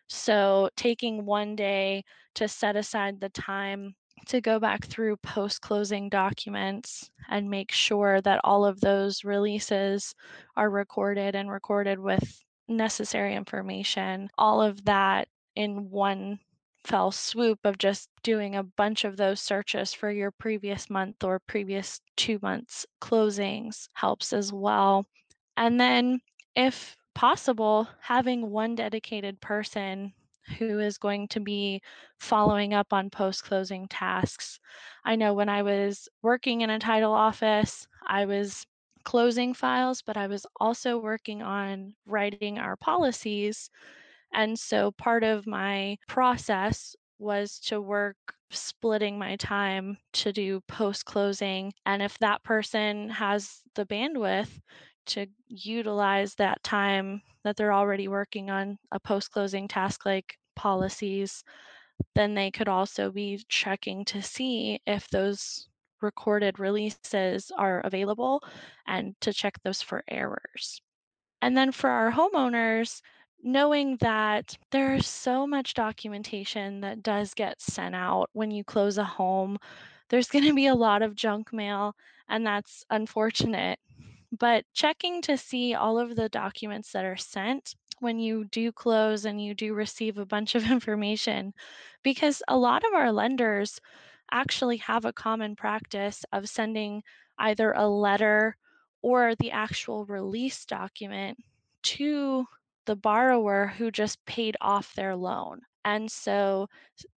So 0.07 0.69
taking 0.75 1.25
one 1.25 1.55
day 1.55 2.03
to 2.36 2.48
set 2.48 2.75
aside 2.75 3.19
the 3.19 3.29
time 3.29 3.95
to 4.27 4.41
go 4.41 4.60
back 4.60 4.86
through 4.86 5.17
post 5.17 5.62
closing 5.62 6.10
documents 6.10 7.10
and 7.29 7.50
make 7.50 7.72
sure 7.72 8.22
that 8.22 8.41
all 8.43 8.65
of 8.65 8.81
those 8.81 9.24
releases 9.24 10.15
are 10.55 10.69
recorded 10.69 11.36
and 11.36 11.51
recorded 11.51 12.00
with 12.00 12.43
necessary 12.67 13.36
information. 13.36 14.29
All 14.38 14.62
of 14.62 14.86
that 14.86 15.27
in 15.55 15.89
one 15.89 16.39
fell 16.84 17.12
swoop 17.12 17.60
of 17.65 17.77
just 17.77 18.10
doing 18.24 18.55
a 18.55 18.63
bunch 18.63 19.03
of 19.05 19.17
those 19.17 19.41
searches 19.41 19.93
for 19.93 20.12
your 20.12 20.31
previous 20.31 20.89
month 20.89 21.24
or 21.24 21.39
previous 21.39 22.00
two 22.15 22.39
months 22.41 22.86
closings 23.01 23.88
helps 23.93 24.34
as 24.34 24.53
well. 24.53 25.05
And 25.57 25.79
then, 25.79 26.22
if 26.55 26.95
possible, 27.13 27.88
having 28.01 28.51
one 28.51 28.75
dedicated 28.75 29.41
person 29.41 30.13
who 30.60 30.80
is 30.80 30.98
going 30.98 31.28
to 31.30 31.40
be 31.40 31.82
following 32.20 32.74
up 32.74 32.94
on 32.94 33.10
post 33.10 33.44
closing 33.44 33.88
tasks. 33.88 34.60
I 35.04 35.16
know 35.16 35.34
when 35.34 35.50
I 35.50 35.64
was 35.64 36.08
working 36.22 36.62
in 36.62 36.70
a 36.70 36.80
title 36.80 37.14
office, 37.14 37.88
I 38.08 38.25
was 38.25 38.66
closing 39.04 39.54
files, 39.54 40.02
but 40.02 40.18
I 40.18 40.28
was 40.28 40.46
also 40.60 40.98
working 40.98 41.42
on 41.42 41.96
writing 42.06 42.58
our 42.60 42.75
policies 42.75 43.70
and 44.34 44.58
so 44.60 44.92
part 44.92 45.24
of 45.24 45.48
my 45.48 45.98
process 46.08 46.96
was 47.20 47.60
to 47.62 47.82
work 47.82 48.18
splitting 48.52 49.18
my 49.18 49.36
time 49.38 49.98
to 50.14 50.32
do 50.34 50.62
post 50.68 51.06
closing. 51.06 51.74
And 51.86 52.02
if 52.02 52.18
that 52.20 52.44
person 52.44 53.10
has 53.10 53.62
the 53.75 53.86
bandwidth 53.86 54.60
to 55.08 55.28
utilize 55.48 56.36
that 56.36 56.62
time 56.64 57.22
that 57.46 57.56
they're 57.56 57.74
already 57.74 58.10
working 58.10 58.50
on 58.50 58.78
a 58.92 59.00
post 59.00 59.32
closing 59.32 59.68
task 59.68 60.06
like 60.06 60.38
policies, 60.56 61.44
then 62.16 62.34
they 62.34 62.52
could 62.52 62.68
also 62.68 63.12
be 63.12 63.42
checking 63.48 64.04
to 64.06 64.22
see 64.22 64.82
if 64.86 65.08
those 65.10 65.70
recorded 66.02 66.60
releases 66.60 67.52
are 67.58 67.80
available 67.82 68.42
and 68.88 69.16
to 69.22 69.32
check 69.32 69.54
those 69.64 69.82
for 69.82 70.04
errors. 70.10 70.82
And 71.42 71.56
then 71.56 71.72
for 71.72 71.90
our 71.90 72.12
homeowners, 72.12 73.02
knowing 73.44 73.98
that 74.02 74.58
there's 74.72 75.08
so 75.08 75.46
much 75.46 75.75
documentation 75.75 76.82
that 76.82 77.04
does 77.04 77.34
get 77.36 77.62
sent 77.62 77.94
out 77.94 78.30
when 78.34 78.50
you 78.50 78.64
close 78.64 78.98
a 78.98 79.04
home, 79.04 79.58
there's 80.10 80.30
going 80.30 80.46
to 80.46 80.54
be 80.54 80.68
a 80.68 80.75
lot 80.75 81.02
of 81.04 81.16
junk 81.16 81.54
mail, 81.54 81.96
and 82.28 82.46
that's 82.46 82.84
unfortunate. 82.90 83.80
But 84.38 84.65
checking 84.74 85.22
to 85.24 85.36
see 85.38 85.74
all 85.74 85.98
of 85.98 86.15
the 86.15 86.30
documents 86.30 86.92
that 86.92 87.06
are 87.06 87.18
sent 87.18 87.75
when 88.00 88.20
you 88.20 88.46
do 88.46 88.72
close 88.72 89.25
and 89.25 89.44
you 89.44 89.56
do 89.56 89.74
receive 89.74 90.18
a 90.18 90.25
bunch 90.25 90.54
of 90.54 90.70
information, 90.72 91.54
because 92.04 92.44
a 92.48 92.58
lot 92.58 92.84
of 92.86 92.94
our 92.94 93.12
lenders 93.12 93.80
actually 94.32 94.77
have 94.77 95.06
a 95.06 95.13
common 95.13 95.56
practice 95.56 96.24
of 96.32 96.50
sending 96.50 97.04
either 97.39 97.72
a 97.72 97.88
letter 97.88 98.58
or 99.01 99.34
the 99.36 99.51
actual 99.51 100.06
release 100.06 100.65
document 100.65 101.44
to 101.84 102.46
the 102.86 102.96
borrower 102.96 103.68
who 103.77 103.89
just 103.92 104.24
paid 104.25 104.56
off 104.62 104.94
their 104.94 105.15
loan. 105.15 105.62
And 105.86 106.12
so 106.12 106.68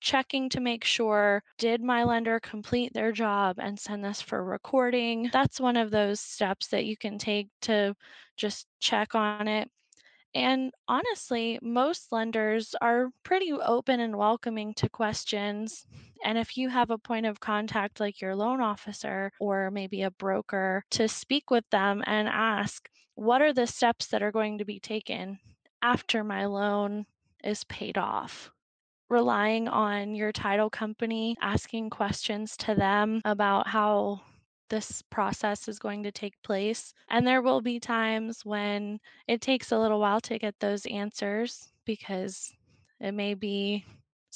checking 0.02 0.50
to 0.50 0.60
make 0.60 0.84
sure 0.84 1.44
did 1.58 1.82
my 1.82 2.04
lender 2.04 2.40
complete 2.40 2.94
their 2.94 3.12
job 3.12 3.58
and 3.60 3.80
send 3.80 4.04
this 4.06 4.22
for 4.22 4.44
recording? 4.44 5.30
That's 5.34 5.60
one 5.60 5.78
of 5.78 5.90
those 5.92 6.20
steps 6.22 6.68
that 6.68 6.86
you 6.86 6.98
can 6.98 7.18
take 7.18 7.50
to 7.62 7.96
just 8.36 8.68
check 8.80 9.16
on 9.16 9.48
it. 9.48 9.72
And 10.36 10.74
honestly, 10.88 11.60
most 11.62 12.12
lenders 12.12 12.76
are 12.82 13.10
pretty 13.24 13.52
open 13.52 14.00
and 14.00 14.18
welcoming 14.18 14.74
to 14.76 14.90
questions. 14.90 15.86
And 16.24 16.38
if 16.38 16.58
you 16.58 16.70
have 16.70 16.92
a 16.92 16.98
point 16.98 17.26
of 17.26 17.40
contact 17.42 18.00
like 18.00 18.22
your 18.22 18.36
loan 18.36 18.62
officer 18.62 19.32
or 19.40 19.72
maybe 19.72 20.02
a 20.04 20.12
broker 20.12 20.86
to 20.92 21.08
speak 21.10 21.50
with 21.52 21.70
them 21.72 22.04
and 22.06 22.28
ask, 22.30 22.90
what 23.16 23.42
are 23.42 23.54
the 23.54 23.68
steps 23.68 24.08
that 24.08 24.24
are 24.24 24.32
going 24.32 24.60
to 24.60 24.66
be 24.66 24.80
taken 24.80 25.40
after 25.82 26.24
my 26.24 26.46
loan 26.46 27.06
is 27.44 27.64
paid 27.66 27.98
off? 27.98 28.52
Relying 29.10 29.68
on 29.68 30.16
your 30.16 30.32
title 30.32 30.70
company, 30.70 31.36
asking 31.42 31.90
questions 31.90 32.58
to 32.58 32.76
them 32.76 33.22
about 33.26 33.68
how 33.68 34.22
this 34.70 35.02
process 35.04 35.68
is 35.68 35.80
going 35.80 36.04
to 36.04 36.12
take 36.12 36.42
place. 36.44 36.94
And 37.10 37.26
there 37.26 37.42
will 37.42 37.62
be 37.62 37.80
times 37.80 38.46
when 38.46 39.00
it 39.28 39.42
takes 39.42 39.72
a 39.72 39.80
little 39.80 40.00
while 40.00 40.22
to 40.22 40.40
get 40.40 40.60
those 40.60 40.86
answers 40.88 41.72
because 41.86 42.52
it 43.00 43.14
may 43.14 43.34
be 43.34 43.86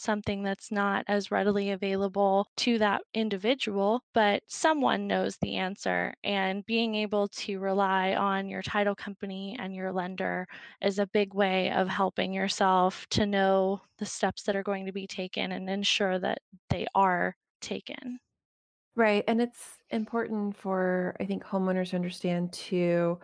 something 0.02 0.44
that's 0.44 0.72
not 0.72 1.06
as 1.08 1.32
readily 1.32 1.72
available 1.72 2.48
to 2.58 2.78
that 2.80 3.02
individual, 3.14 4.04
but 4.14 4.44
someone 4.48 5.08
knows 5.08 5.38
the 5.38 5.56
answer. 5.58 6.14
And 6.24 6.66
being 6.66 6.96
able 6.96 7.28
to 7.30 7.60
rely 7.60 8.16
on 8.16 8.50
your 8.50 8.62
title 8.62 8.96
company 8.96 9.56
and 9.60 9.74
your 9.76 9.92
lender 9.94 10.48
is 10.82 11.00
a 11.00 11.08
big 11.08 11.34
way 11.34 11.72
of 11.72 11.88
helping 11.88 12.34
yourself 12.34 13.06
to 13.12 13.26
know 13.26 13.82
the 13.98 14.06
steps 14.06 14.44
that 14.44 14.56
are 14.56 14.64
going 14.64 14.86
to 14.86 14.92
be 14.92 15.08
taken 15.08 15.52
and 15.52 15.70
ensure 15.70 16.20
that 16.20 16.40
they 16.70 16.88
are 16.96 17.36
taken. 17.62 18.20
Right, 18.96 19.24
and 19.28 19.42
it's 19.42 19.78
important 19.90 20.56
for, 20.56 21.16
I 21.20 21.26
think, 21.26 21.44
homeowners 21.44 21.92
to 21.92 21.96
understand 21.96 22.52
too, 22.54 23.20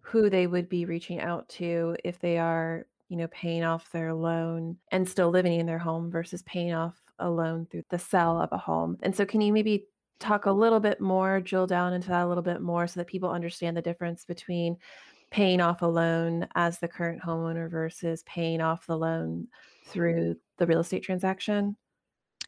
who 0.00 0.30
they 0.30 0.46
would 0.46 0.68
be 0.68 0.84
reaching 0.86 1.20
out 1.20 1.48
to 1.50 1.96
if 2.04 2.18
they 2.20 2.38
are, 2.38 2.86
you 3.08 3.16
know, 3.16 3.28
paying 3.28 3.64
off 3.64 3.90
their 3.90 4.14
loan 4.14 4.76
and 4.90 5.08
still 5.08 5.30
living 5.30 5.60
in 5.60 5.66
their 5.66 5.78
home 5.78 6.10
versus 6.10 6.42
paying 6.42 6.74
off 6.74 7.00
a 7.18 7.28
loan 7.28 7.66
through 7.70 7.84
the 7.90 7.98
sale 7.98 8.40
of 8.40 8.50
a 8.52 8.58
home. 8.58 8.96
And 9.02 9.14
so 9.14 9.24
can 9.24 9.40
you 9.40 9.52
maybe 9.52 9.86
talk 10.18 10.46
a 10.46 10.52
little 10.52 10.80
bit 10.80 11.00
more, 11.00 11.40
drill 11.40 11.66
down 11.66 11.92
into 11.92 12.08
that 12.08 12.24
a 12.24 12.28
little 12.28 12.42
bit 12.42 12.60
more 12.60 12.86
so 12.86 13.00
that 13.00 13.06
people 13.06 13.30
understand 13.30 13.76
the 13.76 13.82
difference 13.82 14.24
between 14.24 14.76
paying 15.30 15.60
off 15.60 15.82
a 15.82 15.86
loan 15.86 16.46
as 16.54 16.78
the 16.78 16.88
current 16.88 17.22
homeowner 17.22 17.70
versus 17.70 18.22
paying 18.22 18.60
off 18.60 18.86
the 18.86 18.96
loan 18.96 19.48
through 19.86 20.36
the 20.58 20.66
real 20.66 20.80
estate 20.80 21.02
transaction? 21.02 21.76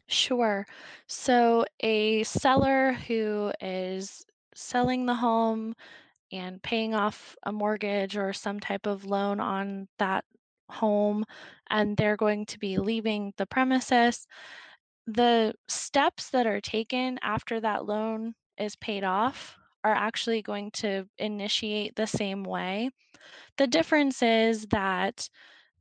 Sure. 0.09 0.67
So, 1.09 1.65
a 1.81 2.23
seller 2.23 2.93
who 2.93 3.53
is 3.61 4.25
selling 4.55 5.05
the 5.05 5.15
home 5.15 5.75
and 6.33 6.63
paying 6.63 6.95
off 6.95 7.37
a 7.43 7.53
mortgage 7.53 8.17
or 8.17 8.33
some 8.33 8.61
type 8.61 8.87
of 8.87 9.05
loan 9.05 9.41
on 9.41 9.89
that 9.99 10.25
home, 10.71 11.25
and 11.71 11.97
they're 11.97 12.17
going 12.17 12.47
to 12.47 12.59
be 12.59 12.79
leaving 12.79 13.33
the 13.37 13.47
premises. 13.47 14.27
The 15.07 15.55
steps 15.69 16.31
that 16.31 16.47
are 16.47 16.61
taken 16.61 17.19
after 17.23 17.61
that 17.61 17.87
loan 17.87 18.35
is 18.59 18.77
paid 18.77 19.05
off 19.05 19.57
are 19.85 19.95
actually 19.95 20.43
going 20.43 20.71
to 20.73 21.07
initiate 21.19 21.95
the 21.95 22.07
same 22.07 22.43
way. 22.43 22.91
The 23.57 23.67
difference 23.67 24.23
is 24.23 24.67
that 24.67 25.29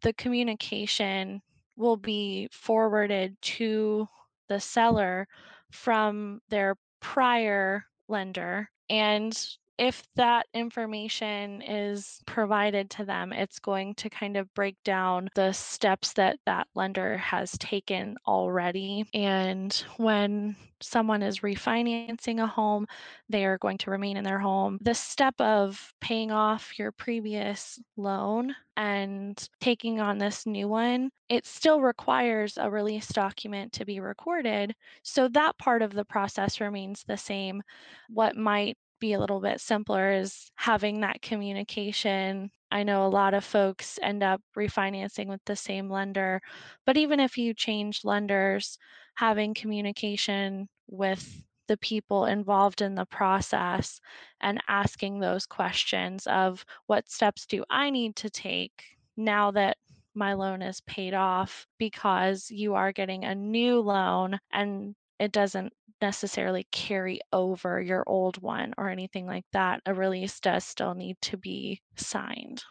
the 0.01 0.13
communication 0.13 1.41
will 1.75 1.97
be 1.97 2.47
forwarded 2.51 3.35
to 3.41 4.07
the 4.47 4.59
seller 4.59 5.27
from 5.71 6.41
their 6.49 6.75
prior 7.01 7.85
lender. 8.07 8.69
And 8.89 9.37
if 9.77 10.03
that 10.15 10.47
information 10.53 11.61
is 11.61 12.21
provided 12.25 12.89
to 12.91 13.03
them, 13.05 13.33
it's 13.33 13.59
going 13.59 13.93
to 13.95 14.09
kind 14.09 14.37
of 14.37 14.53
break 14.53 14.77
down 14.85 15.29
the 15.35 15.51
steps 15.51 16.13
that 16.13 16.39
that 16.45 16.67
lender 16.75 17.17
has 17.17 17.51
taken 17.57 18.15
already. 18.25 19.05
And 19.13 19.73
when 19.97 20.55
someone 20.81 21.21
is 21.21 21.39
refinancing 21.39 22.41
a 22.41 22.47
home, 22.47 22.85
they 23.27 23.45
are 23.45 23.57
going 23.57 23.77
to 23.79 23.91
remain 23.91 24.15
in 24.15 24.23
their 24.23 24.39
home. 24.39 24.77
The 24.81 24.93
step 24.93 25.39
of 25.41 25.93
paying 25.99 26.31
off 26.31 26.77
your 26.79 26.91
previous 26.93 27.79
loan 27.97 28.55
and 28.77 29.49
taking 29.59 29.99
on 29.99 30.17
this 30.17 30.45
new 30.45 30.67
one, 30.69 31.09
it 31.29 31.45
still 31.45 31.81
requires 31.81 32.57
a 32.57 32.69
release 32.69 33.07
document 33.09 33.73
to 33.73 33.85
be 33.85 33.99
recorded. 33.99 34.73
So 35.03 35.27
that 35.29 35.57
part 35.57 35.81
of 35.81 35.93
the 35.93 36.05
process 36.05 36.61
remains 36.61 37.03
the 37.03 37.17
same. 37.17 37.61
What 38.09 38.37
might 38.37 38.77
be 38.99 39.13
a 39.13 39.19
little 39.19 39.39
bit 39.41 39.61
simpler 39.61 40.11
is 40.11 40.51
having 40.55 41.01
that 41.01 41.21
communication. 41.21 42.51
I 42.71 42.83
know 42.83 43.05
a 43.05 43.09
lot 43.09 43.33
of 43.33 43.43
folks 43.43 43.99
end 44.01 44.23
up 44.23 44.41
refinancing 44.57 45.27
with 45.27 45.41
the 45.45 45.55
same 45.55 45.89
lender, 45.89 46.41
but 46.85 46.97
even 46.97 47.19
if 47.19 47.37
you 47.37 47.53
change 47.53 48.03
lenders, 48.03 48.77
having 49.15 49.53
communication 49.53 50.67
with 50.87 51.43
the 51.67 51.77
people 51.77 52.25
involved 52.25 52.81
in 52.81 52.95
the 52.95 53.05
process 53.05 53.99
and 54.41 54.61
asking 54.67 55.19
those 55.19 55.45
questions 55.45 56.27
of 56.27 56.65
what 56.85 57.09
steps 57.09 57.45
do 57.45 57.63
I 57.69 57.89
need 57.89 58.15
to 58.17 58.29
take 58.29 58.83
now 59.17 59.51
that 59.51 59.77
my 60.13 60.33
loan 60.33 60.61
is 60.61 60.81
paid 60.81 61.13
off 61.13 61.67
because 61.77 62.49
you 62.49 62.75
are 62.75 62.91
getting 62.91 63.25
a 63.25 63.35
new 63.35 63.79
loan 63.81 64.39
and 64.51 64.95
it 65.19 65.31
doesn't 65.31 65.73
necessarily 66.01 66.65
carry 66.71 67.21
over 67.33 67.81
your 67.81 68.03
old 68.07 68.41
one 68.41 68.73
or 68.77 68.89
anything 68.89 69.25
like 69.25 69.45
that. 69.53 69.81
A 69.85 69.93
release 69.93 70.39
does 70.39 70.65
still 70.65 70.95
need 70.95 71.19
to 71.21 71.37
be 71.37 71.81
signed. 71.95 72.63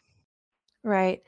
Right. 0.82 1.22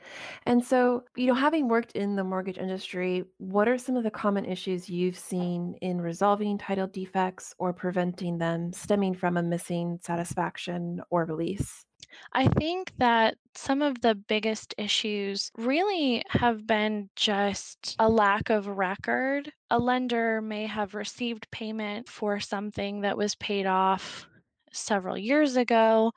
And 0.45 0.63
so, 0.63 1.05
you 1.15 1.25
know, 1.25 1.33
having 1.33 1.67
worked 1.67 1.93
in 1.93 2.15
the 2.15 2.23
mortgage 2.23 2.59
industry, 2.59 3.23
what 3.39 3.67
are 3.67 3.77
some 3.79 3.95
of 3.95 4.03
the 4.03 4.11
common 4.11 4.45
issues 4.45 4.87
you've 4.87 5.17
seen 5.17 5.73
in 5.81 5.99
resolving 5.99 6.59
title 6.59 6.85
defects 6.85 7.55
or 7.57 7.73
preventing 7.73 8.37
them 8.37 8.71
stemming 8.71 9.15
from 9.15 9.35
a 9.35 9.41
missing 9.41 9.97
satisfaction 10.03 11.01
or 11.09 11.25
release? 11.25 11.86
I 12.33 12.47
think 12.47 12.93
that 12.97 13.37
some 13.55 13.81
of 13.81 14.01
the 14.01 14.15
biggest 14.15 14.73
issues 14.77 15.51
really 15.57 16.23
have 16.29 16.65
been 16.67 17.09
just 17.15 17.95
a 17.99 18.09
lack 18.09 18.49
of 18.49 18.67
record. 18.67 19.51
A 19.69 19.79
lender 19.79 20.41
may 20.41 20.65
have 20.67 20.93
received 20.95 21.49
payment 21.51 22.07
for 22.09 22.39
something 22.39 23.01
that 23.01 23.17
was 23.17 23.35
paid 23.35 23.65
off 23.65 24.27
several 24.71 25.17
years 25.17 25.55
ago, 25.57 26.11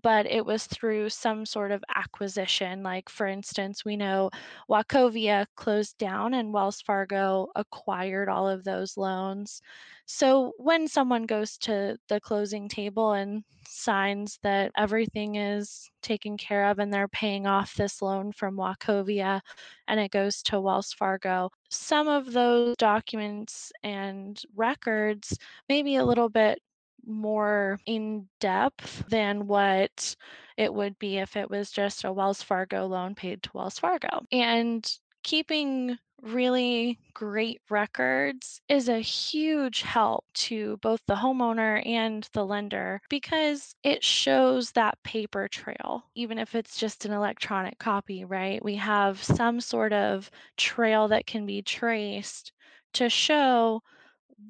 but 0.00 0.26
it 0.26 0.44
was 0.46 0.66
through 0.66 1.10
some 1.10 1.44
sort 1.46 1.70
of 1.72 1.84
acquisition. 1.94 2.82
Like, 2.82 3.08
for 3.08 3.26
instance, 3.26 3.84
we 3.84 3.96
know 3.96 4.30
Wachovia 4.68 5.46
closed 5.56 5.98
down 5.98 6.34
and 6.34 6.52
Wells 6.52 6.80
Fargo 6.80 7.48
acquired 7.56 8.28
all 8.28 8.48
of 8.48 8.64
those 8.64 8.96
loans. 8.96 9.60
So, 10.06 10.52
when 10.58 10.88
someone 10.88 11.24
goes 11.24 11.56
to 11.58 11.98
the 12.08 12.20
closing 12.20 12.68
table 12.68 13.12
and 13.12 13.44
signs 13.66 14.38
that 14.42 14.72
everything 14.76 15.36
is 15.36 15.90
taken 16.02 16.36
care 16.36 16.66
of 16.70 16.78
and 16.78 16.92
they're 16.92 17.08
paying 17.08 17.46
off 17.46 17.74
this 17.74 18.02
loan 18.02 18.32
from 18.32 18.56
Wachovia 18.56 19.40
and 19.88 20.00
it 20.00 20.10
goes 20.10 20.42
to 20.44 20.60
Wells 20.60 20.92
Fargo, 20.92 21.50
some 21.70 22.08
of 22.08 22.32
those 22.32 22.76
documents 22.76 23.72
and 23.82 24.40
records 24.54 25.36
may 25.68 25.82
be 25.82 25.96
a 25.96 26.04
little 26.04 26.28
bit 26.28 26.60
more 27.06 27.78
in 27.86 28.28
depth 28.40 29.04
than 29.08 29.46
what 29.46 30.16
it 30.56 30.72
would 30.72 30.98
be 30.98 31.18
if 31.18 31.36
it 31.36 31.50
was 31.50 31.70
just 31.70 32.04
a 32.04 32.12
Wells 32.12 32.42
Fargo 32.42 32.86
loan 32.86 33.14
paid 33.14 33.42
to 33.42 33.50
Wells 33.54 33.78
Fargo. 33.78 34.24
And 34.30 34.90
keeping 35.22 35.98
really 36.22 36.98
great 37.14 37.60
records 37.68 38.60
is 38.68 38.88
a 38.88 39.00
huge 39.00 39.82
help 39.82 40.24
to 40.34 40.76
both 40.78 41.00
the 41.06 41.16
homeowner 41.16 41.84
and 41.86 42.28
the 42.32 42.44
lender 42.46 43.00
because 43.08 43.74
it 43.82 44.04
shows 44.04 44.70
that 44.72 45.02
paper 45.02 45.48
trail, 45.48 46.04
even 46.14 46.38
if 46.38 46.54
it's 46.54 46.76
just 46.76 47.04
an 47.04 47.12
electronic 47.12 47.78
copy, 47.78 48.24
right? 48.24 48.64
We 48.64 48.76
have 48.76 49.22
some 49.22 49.60
sort 49.60 49.92
of 49.92 50.30
trail 50.56 51.08
that 51.08 51.26
can 51.26 51.44
be 51.44 51.62
traced 51.62 52.52
to 52.94 53.08
show 53.08 53.82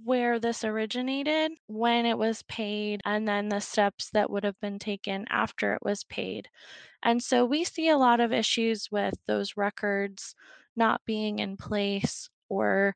where 0.05 0.39
this 0.39 0.65
originated, 0.65 1.53
when 1.67 2.07
it 2.07 2.19
was 2.19 2.43
paid, 2.45 3.01
and 3.05 3.27
then 3.29 3.49
the 3.49 3.61
steps 3.61 4.11
that 4.13 4.31
would 4.31 4.45
have 4.45 4.59
been 4.61 4.79
taken 4.79 5.27
after 5.31 5.75
it 5.75 5.83
was 5.83 6.05
paid. 6.05 6.49
And 7.03 7.23
so 7.23 7.45
we 7.45 7.65
see 7.65 7.89
a 7.89 7.99
lot 7.99 8.21
of 8.21 8.33
issues 8.33 8.91
with 8.91 9.15
those 9.27 9.57
records 9.57 10.35
not 10.77 11.03
being 11.07 11.39
in 11.41 11.57
place 11.57 12.29
or 12.49 12.95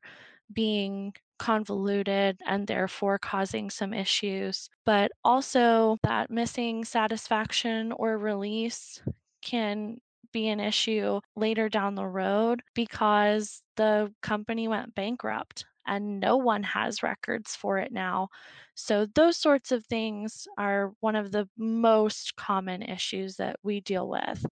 being 0.53 1.13
convoluted 1.39 2.39
and 2.45 2.67
therefore 2.67 3.19
causing 3.19 3.69
some 3.69 3.93
issues. 3.93 4.69
But 4.85 5.11
also, 5.23 5.97
that 6.03 6.29
missing 6.31 6.85
satisfaction 6.85 7.91
or 7.91 8.17
release 8.17 9.01
can 9.41 9.99
be 10.31 10.49
an 10.49 10.59
issue 10.59 11.19
later 11.35 11.69
down 11.69 11.95
the 11.95 12.05
road 12.07 12.61
because 12.75 13.61
the 13.77 14.13
company 14.21 14.67
went 14.67 14.95
bankrupt 14.95 15.65
and 15.87 16.19
no 16.19 16.37
one 16.37 16.63
has 16.63 17.03
records 17.03 17.55
for 17.55 17.77
it 17.79 17.91
now. 17.91 18.29
So, 18.75 19.05
those 19.15 19.37
sorts 19.37 19.71
of 19.71 19.85
things 19.85 20.47
are 20.57 20.93
one 20.99 21.15
of 21.15 21.31
the 21.31 21.49
most 21.57 22.35
common 22.35 22.81
issues 22.83 23.37
that 23.37 23.57
we 23.63 23.81
deal 23.81 24.07
with. 24.09 24.45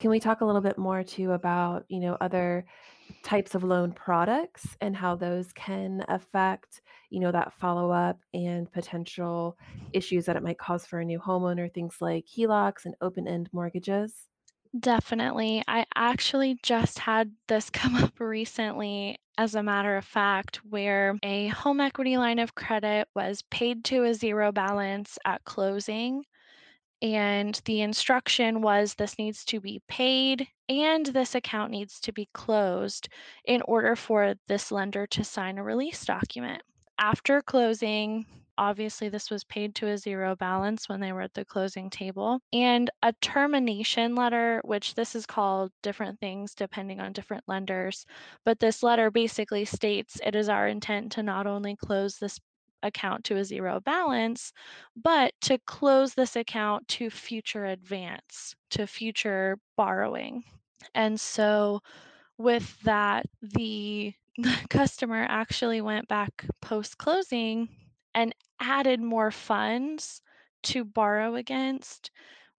Can 0.00 0.10
we 0.10 0.20
talk 0.20 0.40
a 0.40 0.44
little 0.44 0.60
bit 0.60 0.78
more 0.78 1.02
too 1.02 1.32
about, 1.32 1.84
you 1.88 1.98
know, 1.98 2.16
other 2.20 2.64
types 3.22 3.54
of 3.54 3.64
loan 3.64 3.92
products 3.92 4.76
and 4.80 4.96
how 4.96 5.16
those 5.16 5.52
can 5.52 6.04
affect, 6.08 6.82
you 7.10 7.20
know, 7.20 7.32
that 7.32 7.52
follow-up 7.54 8.20
and 8.34 8.70
potential 8.72 9.58
issues 9.92 10.26
that 10.26 10.36
it 10.36 10.42
might 10.44 10.58
cause 10.58 10.86
for 10.86 11.00
a 11.00 11.04
new 11.04 11.18
homeowner, 11.20 11.72
things 11.72 11.96
like 12.00 12.26
HELOCs 12.26 12.84
and 12.84 12.94
open-end 13.00 13.50
mortgages? 13.52 14.27
Definitely. 14.78 15.62
I 15.66 15.86
actually 15.94 16.58
just 16.62 16.98
had 16.98 17.32
this 17.48 17.70
come 17.70 17.94
up 17.94 18.18
recently, 18.20 19.18
as 19.36 19.54
a 19.54 19.62
matter 19.62 19.96
of 19.96 20.04
fact, 20.04 20.56
where 20.64 21.16
a 21.22 21.48
home 21.48 21.80
equity 21.80 22.16
line 22.16 22.38
of 22.38 22.54
credit 22.54 23.08
was 23.14 23.42
paid 23.50 23.84
to 23.86 24.04
a 24.04 24.14
zero 24.14 24.52
balance 24.52 25.18
at 25.24 25.44
closing. 25.44 26.24
And 27.02 27.60
the 27.66 27.82
instruction 27.82 28.62
was 28.62 28.94
this 28.94 29.18
needs 29.18 29.44
to 29.46 29.60
be 29.60 29.82
paid 29.88 30.48
and 30.68 31.06
this 31.06 31.34
account 31.34 31.70
needs 31.72 32.00
to 32.00 32.12
be 32.12 32.28
closed 32.34 33.08
in 33.44 33.62
order 33.62 33.96
for 33.96 34.34
this 34.48 34.72
lender 34.72 35.06
to 35.08 35.24
sign 35.24 35.58
a 35.58 35.64
release 35.64 36.04
document. 36.04 36.62
After 36.98 37.42
closing, 37.42 38.26
obviously 38.58 39.08
this 39.08 39.30
was 39.30 39.44
paid 39.44 39.74
to 39.76 39.88
a 39.88 39.96
zero 39.98 40.36
balance 40.36 40.88
when 40.88 41.00
they 41.00 41.12
were 41.12 41.22
at 41.22 41.34
the 41.34 41.44
closing 41.44 41.88
table, 41.90 42.40
and 42.52 42.90
a 43.02 43.12
termination 43.22 44.14
letter, 44.14 44.60
which 44.64 44.94
this 44.94 45.14
is 45.14 45.26
called 45.26 45.72
different 45.82 46.20
things 46.20 46.54
depending 46.54 47.00
on 47.00 47.12
different 47.12 47.44
lenders, 47.48 48.04
but 48.44 48.58
this 48.60 48.82
letter 48.82 49.10
basically 49.10 49.64
states 49.64 50.20
it 50.24 50.34
is 50.34 50.48
our 50.48 50.68
intent 50.68 51.12
to 51.12 51.22
not 51.22 51.46
only 51.46 51.76
close 51.76 52.18
this 52.18 52.38
account 52.82 53.24
to 53.24 53.36
a 53.36 53.44
zero 53.44 53.80
balance, 53.80 54.52
but 54.96 55.32
to 55.42 55.58
close 55.66 56.14
this 56.14 56.36
account 56.36 56.86
to 56.88 57.10
future 57.10 57.64
advance, 57.66 58.54
to 58.70 58.86
future 58.86 59.58
borrowing. 59.76 60.44
And 60.94 61.20
so 61.20 61.80
with 62.38 62.80
that, 62.82 63.26
the 63.42 64.14
customer 64.70 65.26
actually 65.28 65.80
went 65.80 66.08
back 66.08 66.46
post-closing 66.62 67.68
and 68.14 68.34
added 68.60 69.00
more 69.00 69.30
funds 69.30 70.20
to 70.64 70.84
borrow 70.84 71.34
against 71.36 72.10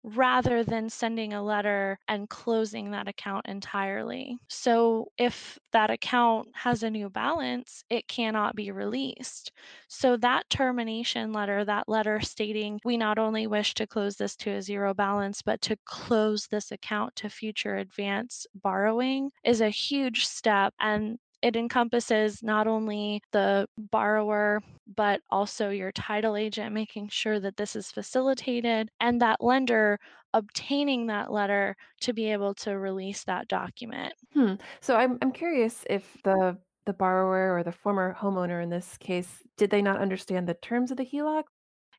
rather 0.03 0.63
than 0.63 0.89
sending 0.89 1.33
a 1.33 1.43
letter 1.43 1.99
and 2.07 2.29
closing 2.29 2.91
that 2.91 3.07
account 3.09 3.45
entirely. 3.47 4.37
So 4.47 5.11
if 5.17 5.59
that 5.73 5.89
account 5.89 6.49
has 6.55 6.83
a 6.83 6.89
new 6.89 7.09
balance, 7.09 7.83
it 7.89 8.07
cannot 8.07 8.55
be 8.55 8.71
released. 8.71 9.51
So 9.89 10.15
that 10.17 10.49
termination 10.49 11.33
letter, 11.33 11.65
that 11.65 11.89
letter 11.89 12.21
stating 12.21 12.79
we 12.85 12.95
not 12.95 13.17
only 13.17 13.45
wish 13.47 13.73
to 13.75 13.87
close 13.87 14.15
this 14.15 14.37
to 14.37 14.51
a 14.51 14.61
zero 14.61 14.93
balance, 14.93 15.41
but 15.41 15.61
to 15.63 15.77
close 15.85 16.47
this 16.47 16.71
account 16.71 17.15
to 17.17 17.29
future 17.29 17.75
advance 17.75 18.47
borrowing 18.55 19.31
is 19.43 19.59
a 19.59 19.69
huge 19.69 20.25
step. 20.25 20.73
And 20.79 21.19
It 21.41 21.55
encompasses 21.55 22.43
not 22.43 22.67
only 22.67 23.21
the 23.31 23.67
borrower, 23.77 24.61
but 24.95 25.21
also 25.29 25.69
your 25.69 25.91
title 25.93 26.35
agent, 26.35 26.73
making 26.73 27.09
sure 27.09 27.39
that 27.39 27.55
this 27.57 27.75
is 27.75 27.91
facilitated, 27.91 28.89
and 28.99 29.21
that 29.21 29.41
lender 29.41 29.99
obtaining 30.33 31.07
that 31.07 31.31
letter 31.31 31.75
to 32.01 32.13
be 32.13 32.31
able 32.31 32.53
to 32.55 32.77
release 32.77 33.23
that 33.23 33.47
document. 33.47 34.13
Hmm. 34.33 34.55
So 34.81 34.95
I'm 34.95 35.17
I'm 35.21 35.31
curious 35.31 35.85
if 35.89 36.17
the 36.23 36.57
the 36.85 36.93
borrower 36.93 37.55
or 37.55 37.63
the 37.63 37.71
former 37.71 38.15
homeowner 38.19 38.61
in 38.63 38.69
this 38.69 38.97
case, 38.97 39.43
did 39.57 39.69
they 39.69 39.81
not 39.81 40.01
understand 40.01 40.47
the 40.47 40.55
terms 40.55 40.91
of 40.91 40.97
the 40.97 41.05
HELOC? 41.05 41.43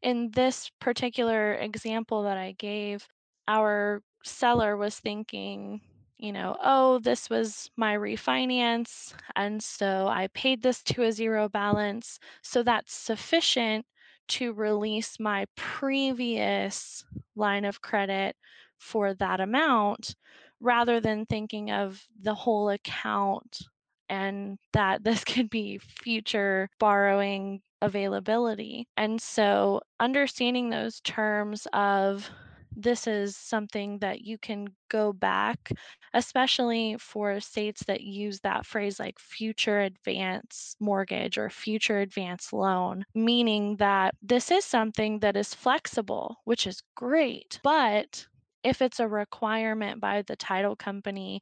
In 0.03 0.31
this 0.33 0.71
particular 0.81 1.55
example 1.55 2.23
that 2.25 2.37
I 2.37 2.53
gave, 2.53 3.07
our 3.49 4.03
seller 4.25 4.77
was 4.77 4.99
thinking, 4.99 5.81
you 6.21 6.33
know, 6.33 6.57
"Oh, 6.63 6.99
this 7.01 7.31
was 7.31 7.71
my 7.77 7.97
refinance, 7.97 9.15
and 9.37 9.63
so 9.63 10.09
I 10.09 10.29
paid 10.29 10.63
this 10.63 10.83
to 10.85 11.03
a 11.05 11.13
0 11.13 11.49
balance, 11.49 12.19
so 12.43 12.63
that's 12.63 12.93
sufficient 12.95 13.87
to 14.29 14.53
release 14.53 15.19
my 15.21 15.47
previous 15.57 17.05
line 17.37 17.65
of 17.65 17.81
credit 17.83 18.37
for 18.79 19.15
that 19.15 19.41
amount," 19.41 20.15
rather 20.61 21.01
than 21.01 21.27
thinking 21.27 21.71
of 21.71 22.07
the 22.21 22.35
whole 22.35 22.71
account 22.71 23.61
and 24.09 24.59
that 24.73 25.03
this 25.05 25.25
could 25.25 25.51
be 25.51 25.79
future 25.79 26.69
borrowing 26.79 27.63
availability. 27.83 28.87
And 28.97 29.21
so 29.23 29.81
understanding 30.01 30.71
those 30.71 31.01
terms 31.01 31.67
of 31.73 32.31
this 32.77 33.07
is 33.07 33.37
something 33.37 33.99
that 33.99 34.23
you 34.23 34.39
can 34.39 34.69
go 34.89 35.13
back, 35.13 35.71
especially 36.15 36.97
for 36.99 37.41
states 37.41 37.85
that 37.85 38.03
use 38.03 38.41
that 38.41 38.67
phrase 38.67 38.99
like 39.01 39.19
future 39.19 39.81
advance 39.81 40.77
mortgage 40.81 41.39
or 41.39 41.51
future 41.51 42.01
advance 42.01 42.53
loan, 42.53 43.05
meaning 43.15 43.77
that 43.77 44.15
this 44.23 44.51
is 44.51 44.65
something 44.65 45.19
that 45.21 45.37
is 45.37 45.55
flexible, 45.55 46.37
which 46.45 46.67
is 46.67 46.83
great. 46.97 47.61
But 47.63 48.27
if 48.63 48.83
it's 48.83 49.01
a 49.01 49.09
requirement 49.09 50.01
by 50.01 50.23
the 50.23 50.37
title 50.37 50.77
company 50.77 51.41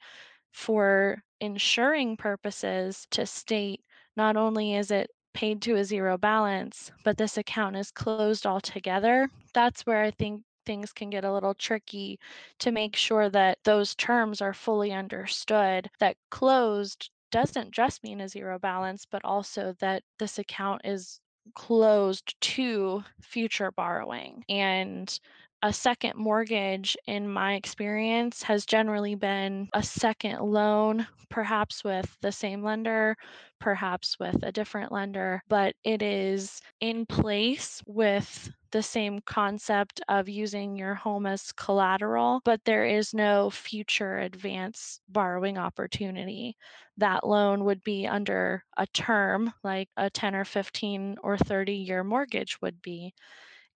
for 0.53 1.23
insuring 1.41 2.17
purposes 2.17 3.07
to 3.11 3.27
state 3.27 3.83
not 4.17 4.37
only 4.37 4.75
is 4.75 4.91
it 4.91 5.11
paid 5.35 5.63
to 5.63 5.77
a 5.77 5.85
zero 5.85 6.19
balance, 6.19 6.91
but 7.05 7.17
this 7.17 7.39
account 7.39 7.77
is 7.77 7.91
closed 7.93 8.47
altogether, 8.47 9.29
that's 9.55 9.83
where 9.87 10.03
I 10.03 10.11
think 10.11 10.43
things 10.69 10.93
can 10.93 11.09
get 11.09 11.25
a 11.25 11.33
little 11.33 11.55
tricky 11.55 12.21
to 12.59 12.71
make 12.71 12.95
sure 12.95 13.31
that 13.31 13.59
those 13.65 13.95
terms 13.95 14.43
are 14.43 14.53
fully 14.53 14.93
understood. 14.93 15.91
That 15.99 16.17
closed 16.31 17.11
doesn't 17.33 17.73
just 17.73 18.05
mean 18.05 18.21
a 18.21 18.29
zero 18.29 18.59
balance, 18.59 19.07
but 19.11 19.25
also 19.25 19.75
that 19.81 20.03
this 20.19 20.39
account 20.39 20.83
is 20.85 21.21
closed 21.55 22.39
to 22.43 23.03
future 23.23 23.73
borrowing. 23.73 24.45
And 24.51 25.19
a 25.63 25.73
second 25.73 26.17
mortgage, 26.17 26.97
in 27.07 27.29
my 27.29 27.55
experience, 27.55 28.43
has 28.43 28.67
generally 28.67 29.15
been 29.15 29.69
a 29.73 29.83
second 29.83 30.41
loan, 30.41 31.07
perhaps 31.31 31.83
with 31.83 32.15
the 32.21 32.31
same 32.31 32.63
lender, 32.63 33.17
perhaps 33.59 34.19
with 34.21 34.37
a 34.43 34.53
different 34.53 34.93
lender, 34.93 35.43
but 35.49 35.75
it 35.83 36.03
is 36.03 36.61
in 36.81 37.07
place 37.07 37.83
with 37.87 38.51
the 38.73 38.83
same 38.83 39.21
concept 39.21 40.01
of 40.09 40.29
using 40.29 40.77
your 40.77 40.95
home 40.95 41.27
as 41.27 41.53
collateral, 41.53 42.41
but 42.45 42.65
there 42.65 42.85
is 42.87 43.15
no 43.15 43.51
future 43.51 44.19
advance 44.19 45.01
borrowing 45.09 45.59
opportunity. 45.59 46.57
That 46.97 47.27
loan 47.27 47.65
would 47.65 47.83
be 47.85 48.07
under 48.07 48.65
a 48.77 48.87
term 48.89 49.53
like 49.65 49.89
a 49.97 50.11
10 50.11 50.35
or 50.35 50.45
15 50.45 51.17
or 51.23 51.39
30 51.39 51.75
year 51.75 52.05
mortgage 52.05 52.61
would 52.61 52.83
be 52.83 53.15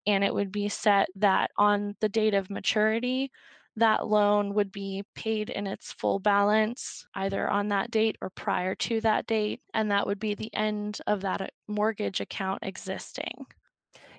and 0.06 0.24
it 0.24 0.34
would 0.34 0.50
be 0.52 0.68
set 0.68 1.08
that 1.16 1.50
on 1.56 1.96
the 2.00 2.08
date 2.08 2.34
of 2.34 2.50
maturity, 2.50 3.30
that 3.76 4.06
loan 4.06 4.52
would 4.54 4.70
be 4.70 5.04
paid 5.14 5.48
in 5.48 5.66
its 5.66 5.92
full 5.92 6.18
balance 6.18 7.06
either 7.14 7.48
on 7.48 7.68
that 7.68 7.90
date 7.90 8.16
or 8.20 8.30
prior 8.30 8.74
to 8.74 9.00
that 9.00 9.26
date, 9.26 9.62
and 9.74 9.90
that 9.90 10.06
would 10.06 10.18
be 10.18 10.34
the 10.34 10.52
end 10.54 10.98
of 11.06 11.22
that 11.22 11.40
uh, 11.40 11.46
mortgage 11.68 12.20
account 12.20 12.58
existing. 12.62 13.46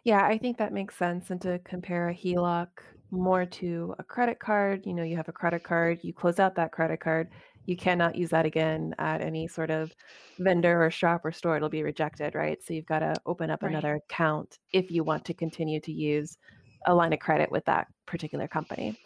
Yeah, 0.04 0.26
I 0.26 0.38
think 0.38 0.58
that 0.58 0.74
makes 0.74 0.96
sense, 0.98 1.30
and 1.32 1.42
to 1.42 1.60
compare 1.60 2.10
a 2.10 2.14
HELOC 2.14 2.70
more 3.12 3.46
to 3.46 3.96
a 4.00 4.04
credit 4.04 4.40
card, 4.40 4.86
you 4.86 4.94
know, 4.94 5.04
you 5.04 5.16
have 5.16 5.30
a 5.30 5.34
credit 5.34 5.64
card, 5.64 6.00
you 6.04 6.14
close 6.14 6.40
out 6.40 6.56
that 6.56 6.72
credit 6.74 7.00
card, 7.00 7.30
you 7.66 7.78
cannot 7.78 8.16
use 8.16 8.32
that 8.32 8.46
again 8.46 8.94
at 9.00 9.22
any 9.22 9.48
sort 9.48 9.70
of 9.72 9.94
vendor 10.40 10.84
or 10.84 10.92
shop 10.92 11.22
or 11.24 11.32
store, 11.32 11.56
it'll 11.56 11.70
be 11.70 11.84
rejected, 11.84 12.36
right? 12.36 12.62
So 12.64 12.74
you've 12.74 12.86
gotta 12.86 13.22
open 13.26 13.50
up 13.50 13.64
Right, 13.64 13.64
another 13.64 13.96
account 13.96 14.58
if 14.74 14.92
you 14.92 15.04
want 15.06 15.24
to 15.26 15.34
continue 15.34 15.80
to 15.82 15.92
use 15.94 16.38
a 16.86 16.94
line 16.96 17.14
of 17.14 17.20
credit 17.20 17.50
with 17.52 17.64
that 17.66 17.88
particular 18.06 18.48
company. 18.48 18.98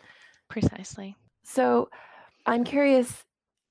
precisely. 0.50 1.16
So 1.44 1.90
I'm 2.46 2.64
curious, 2.64 3.26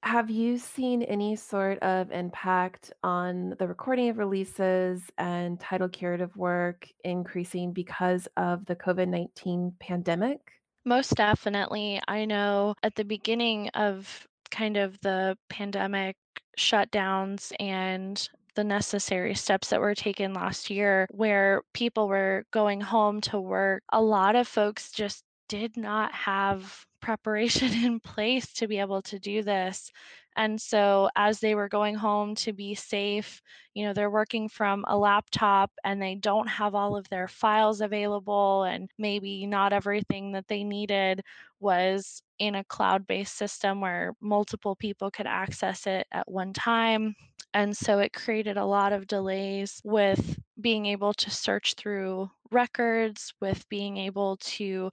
have 0.07 0.31
you 0.31 0.57
seen 0.57 1.03
any 1.03 1.35
sort 1.35 1.81
of 1.81 2.13
impact 2.13 2.93
on 3.03 3.57
the 3.59 3.67
recording 3.67 4.09
of 4.09 4.19
releases 4.19 5.03
and 5.19 5.59
title 5.59 5.89
curative 5.89 6.37
work 6.37 6.87
increasing 7.03 7.73
because 7.73 8.29
of 8.37 8.65
the 8.67 8.77
COVID-19 8.77 9.73
pandemic? 9.81 10.39
Most 10.85 11.17
definitely. 11.17 12.01
I 12.07 12.25
know 12.25 12.75
at 12.85 12.95
the 12.95 13.05
beginning 13.05 13.69
of 13.71 14.29
kind 14.53 14.77
of 14.77 14.97
the 15.01 15.37
pandemic 15.51 16.17
shutdowns 16.57 17.53
and 17.59 18.29
the 18.55 18.63
necessary 18.63 19.35
steps 19.35 19.71
that 19.71 19.81
were 19.81 19.97
taken 19.97 20.33
last 20.33 20.71
year, 20.71 21.09
where 21.11 21.63
people 21.75 22.07
were 22.07 22.45
going 22.53 22.81
home 22.81 23.21
to 23.23 23.41
work, 23.41 23.83
a 23.93 24.01
lot 24.01 24.37
of 24.37 24.47
folks 24.47 24.93
just 24.93 25.25
did 25.49 25.77
not 25.77 26.13
have 26.13 26.86
preparation 27.07 27.73
in 27.85 28.01
place 28.01 28.53
to 28.53 28.67
be 28.67 28.81
able 28.81 29.01
to 29.01 29.19
do 29.21 29.41
this. 29.43 29.93
And 30.35 30.61
so, 30.61 31.09
as 31.17 31.39
they 31.39 31.55
were 31.55 31.69
going 31.69 31.95
home 31.95 32.35
to 32.37 32.53
be 32.53 32.75
safe, 32.75 33.41
you 33.75 33.87
know, 33.87 33.95
they're 33.95 34.11
working 34.11 34.49
from 34.49 34.85
a 34.89 34.99
laptop 34.99 35.71
and 35.85 36.03
they 36.03 36.17
don't 36.17 36.49
have 36.49 36.75
all 36.75 36.97
of 36.97 37.09
their 37.09 37.29
files 37.29 37.81
available, 37.81 38.65
and 38.65 38.91
maybe 38.99 39.47
not 39.47 39.73
everything 39.73 40.33
that 40.33 40.49
they 40.49 40.65
needed 40.65 41.23
was 41.61 42.23
in 42.39 42.57
a 42.57 42.65
cloud 42.65 43.07
based 43.07 43.37
system 43.37 43.81
where 43.81 44.13
multiple 44.21 44.75
people 44.75 45.11
could 45.11 45.27
access 45.27 45.87
it 45.87 46.07
at 46.13 46.31
one 46.31 46.53
time. 46.53 47.15
And 47.55 47.75
so 47.75 48.01
it 48.01 48.13
created 48.13 48.59
a 48.59 48.67
lot 48.67 48.93
of 48.93 49.07
delays 49.07 49.81
with 49.85 50.39
being 50.61 50.85
able 50.87 51.15
to 51.15 51.31
search 51.31 51.75
through 51.75 52.29
records, 52.51 53.33
with 53.41 53.67
being 53.71 53.97
able 53.97 54.37
to 54.39 54.91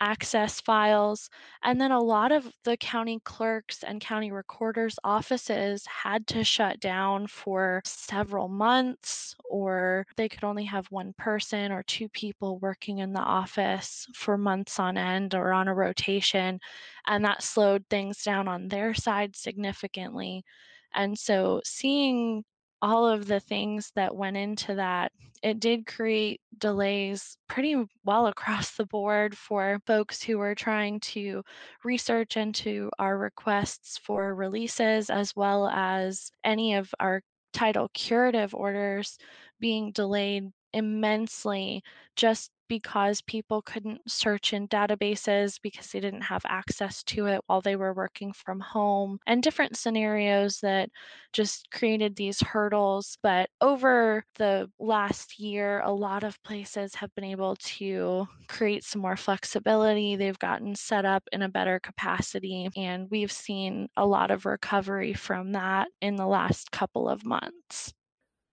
access 0.00 0.60
files. 0.60 1.30
And 1.62 1.80
then 1.80 1.90
a 1.92 2.00
lot 2.00 2.32
of 2.32 2.50
the 2.64 2.76
county 2.76 3.20
clerks 3.24 3.82
and 3.82 4.00
county 4.00 4.30
recorders' 4.32 4.98
offices 5.04 5.84
had 5.86 6.26
to 6.28 6.44
shut 6.44 6.80
down 6.80 7.26
for 7.26 7.80
several 7.84 8.48
months, 8.48 9.34
or 9.48 10.06
they 10.16 10.28
could 10.28 10.44
only 10.44 10.64
have 10.64 10.86
one 10.90 11.14
person 11.18 11.72
or 11.72 11.82
two 11.84 12.08
people 12.10 12.58
working 12.58 12.98
in 12.98 13.12
the 13.12 13.20
office 13.20 14.06
for 14.14 14.36
months 14.38 14.78
on 14.78 14.96
end 14.98 15.34
or 15.34 15.52
on 15.52 15.68
a 15.68 15.74
rotation. 15.74 16.60
And 17.06 17.24
that 17.24 17.42
slowed 17.42 17.84
things 17.90 18.22
down 18.22 18.48
on 18.48 18.68
their 18.68 18.94
side 18.94 19.36
significantly. 19.36 20.44
And 20.92 21.18
so 21.18 21.60
seeing 21.64 22.44
all 22.84 23.06
of 23.06 23.26
the 23.26 23.40
things 23.40 23.90
that 23.96 24.14
went 24.14 24.36
into 24.36 24.74
that, 24.74 25.12
it 25.42 25.58
did 25.60 25.86
create 25.86 26.40
delays 26.58 27.38
pretty 27.48 27.76
well 28.04 28.26
across 28.26 28.76
the 28.76 28.86
board 28.86 29.36
for 29.36 29.78
folks 29.86 30.22
who 30.22 30.38
were 30.38 30.54
trying 30.54 31.00
to 31.00 31.42
research 31.84 32.36
into 32.36 32.90
our 32.98 33.16
requests 33.18 33.98
for 33.98 34.34
releases, 34.34 35.10
as 35.10 35.34
well 35.36 35.68
as 35.68 36.30
any 36.44 36.74
of 36.74 36.92
our 37.00 37.22
title 37.52 37.88
curative 37.94 38.54
orders 38.54 39.18
being 39.60 39.92
delayed 39.92 40.44
immensely 40.74 41.82
just 42.16 42.50
because 42.68 43.20
people 43.22 43.62
couldn't 43.62 44.00
search 44.10 44.52
in 44.54 44.66
databases 44.68 45.60
because 45.62 45.88
they 45.92 46.00
didn't 46.00 46.22
have 46.22 46.42
access 46.46 47.02
to 47.04 47.26
it 47.26 47.40
while 47.46 47.60
they 47.60 47.76
were 47.76 47.92
working 47.94 48.32
from 48.32 48.60
home, 48.60 49.18
and 49.26 49.42
different 49.42 49.76
scenarios 49.76 50.60
that 50.60 50.88
just 51.32 51.70
created 51.70 52.16
these 52.16 52.40
hurdles. 52.40 53.18
But 53.22 53.50
over 53.60 54.24
the 54.36 54.70
last 54.78 55.38
year, 55.38 55.80
a 55.80 55.92
lot 55.92 56.24
of 56.24 56.42
places 56.42 56.94
have 56.94 57.14
been 57.14 57.24
able 57.24 57.56
to 57.56 58.26
create 58.48 58.84
some 58.84 59.02
more 59.02 59.16
flexibility. 59.16 60.16
They've 60.16 60.38
gotten 60.38 60.74
set 60.74 61.04
up 61.04 61.24
in 61.32 61.42
a 61.42 61.48
better 61.48 61.80
capacity, 61.80 62.68
and 62.76 63.08
we've 63.10 63.32
seen 63.32 63.88
a 63.96 64.06
lot 64.06 64.30
of 64.30 64.46
recovery 64.46 65.14
from 65.14 65.52
that 65.52 65.88
in 66.00 66.16
the 66.16 66.26
last 66.26 66.70
couple 66.72 67.08
of 67.08 67.24
months. 67.24 67.92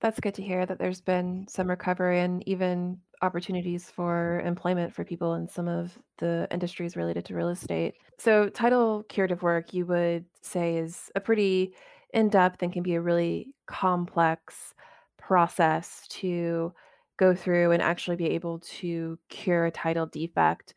That's 0.02 0.20
good 0.20 0.34
to 0.36 0.42
hear 0.44 0.66
that 0.66 0.80
there's 0.80 1.02
been 1.02 1.46
some 1.48 1.70
recovery 1.70 2.22
and 2.22 2.48
even 2.48 3.00
opportunities 3.22 3.90
for 3.92 4.42
employment 4.44 4.96
for 4.96 5.06
people 5.06 5.36
in 5.36 5.48
some 5.48 5.68
of 5.68 5.98
the 6.18 6.48
industries 6.50 6.96
related 6.96 7.24
to 7.26 7.36
real 7.36 7.50
estate. 7.50 7.94
So, 8.18 8.50
title 8.50 9.04
curative 9.10 9.44
work, 9.44 9.74
you 9.74 9.86
would 9.86 10.26
say, 10.42 10.78
is 10.78 11.12
a 11.16 11.20
pretty 11.20 11.76
in 12.14 12.30
depth 12.30 12.64
and 12.64 12.74
can 12.74 12.82
be 12.82 12.96
a 12.96 13.02
really 13.02 13.54
complex 13.68 14.74
process 15.20 16.08
to 16.10 16.74
go 17.18 17.36
through 17.36 17.72
and 17.72 17.82
actually 17.82 18.16
be 18.16 18.30
able 18.32 18.60
to 18.60 19.20
cure 19.30 19.68
a 19.68 19.72
title 19.72 20.08
defect. 20.08 20.74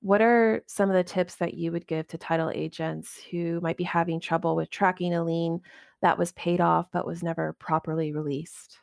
What 0.00 0.22
are 0.22 0.62
some 0.66 0.90
of 0.90 0.96
the 0.96 1.04
tips 1.04 1.36
that 1.36 1.54
you 1.54 1.72
would 1.72 1.86
give 1.86 2.08
to 2.08 2.18
title 2.18 2.50
agents 2.50 3.20
who 3.30 3.60
might 3.60 3.76
be 3.76 3.84
having 3.84 4.18
trouble 4.18 4.56
with 4.56 4.70
tracking 4.70 5.14
a 5.14 5.22
lien 5.22 5.60
that 6.02 6.18
was 6.18 6.32
paid 6.32 6.60
off 6.60 6.88
but 6.92 7.06
was 7.06 7.22
never 7.22 7.54
properly 7.54 8.12
released? 8.12 8.78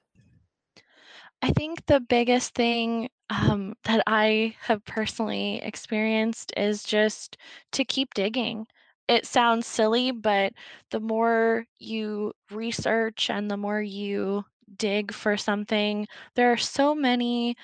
I 1.42 1.52
think 1.52 1.86
the 1.86 2.00
biggest 2.02 2.54
thing, 2.54 3.10
um, 3.30 3.76
that 3.84 4.04
I 4.08 4.56
have 4.62 4.84
personally 4.86 5.62
experienced 5.64 6.52
is 6.58 6.84
just 6.84 7.38
to 7.74 7.86
keep 7.86 8.14
digging. 8.14 8.66
It 9.08 9.26
sounds 9.26 9.66
silly, 9.66 10.12
but 10.12 10.54
the 10.92 11.00
more 11.00 11.66
you 11.80 12.34
research 12.52 13.30
and 13.30 13.50
the 13.50 13.58
more 13.58 13.82
you 13.82 14.44
dig 14.78 15.14
for 15.14 15.38
something, 15.38 16.08
there 16.36 16.52
are 16.52 16.58
so 16.58 16.94
many 16.94 17.56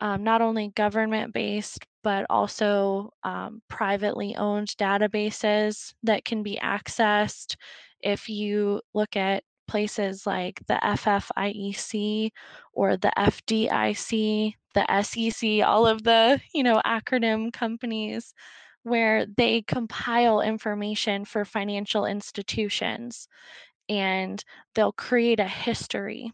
um, 0.00 0.22
not 0.24 0.40
only 0.42 0.68
government-based, 0.76 1.84
but 2.04 2.26
also 2.30 3.12
um, 3.24 3.60
privately 3.68 4.36
owned 4.36 4.68
databases 4.78 5.92
that 6.04 6.24
can 6.24 6.42
be 6.42 6.58
accessed. 6.62 7.56
If 8.02 8.28
you 8.28 8.80
look 8.94 9.16
at 9.16 9.44
places 9.66 10.26
like 10.26 10.60
the 10.66 10.80
FFIEC 10.82 12.30
or 12.72 12.96
the 12.96 13.12
FDIC, 13.16 14.54
the 14.74 15.02
SEC, 15.02 15.66
all 15.66 15.86
of 15.86 16.02
the, 16.02 16.40
you 16.54 16.62
know, 16.62 16.80
acronym 16.86 17.52
companies 17.52 18.34
where 18.82 19.26
they 19.36 19.62
compile 19.62 20.40
information 20.40 21.24
for 21.24 21.44
financial 21.44 22.06
institutions 22.06 23.28
and 23.88 24.42
they'll 24.74 24.92
create 24.92 25.40
a 25.40 25.48
history. 25.48 26.32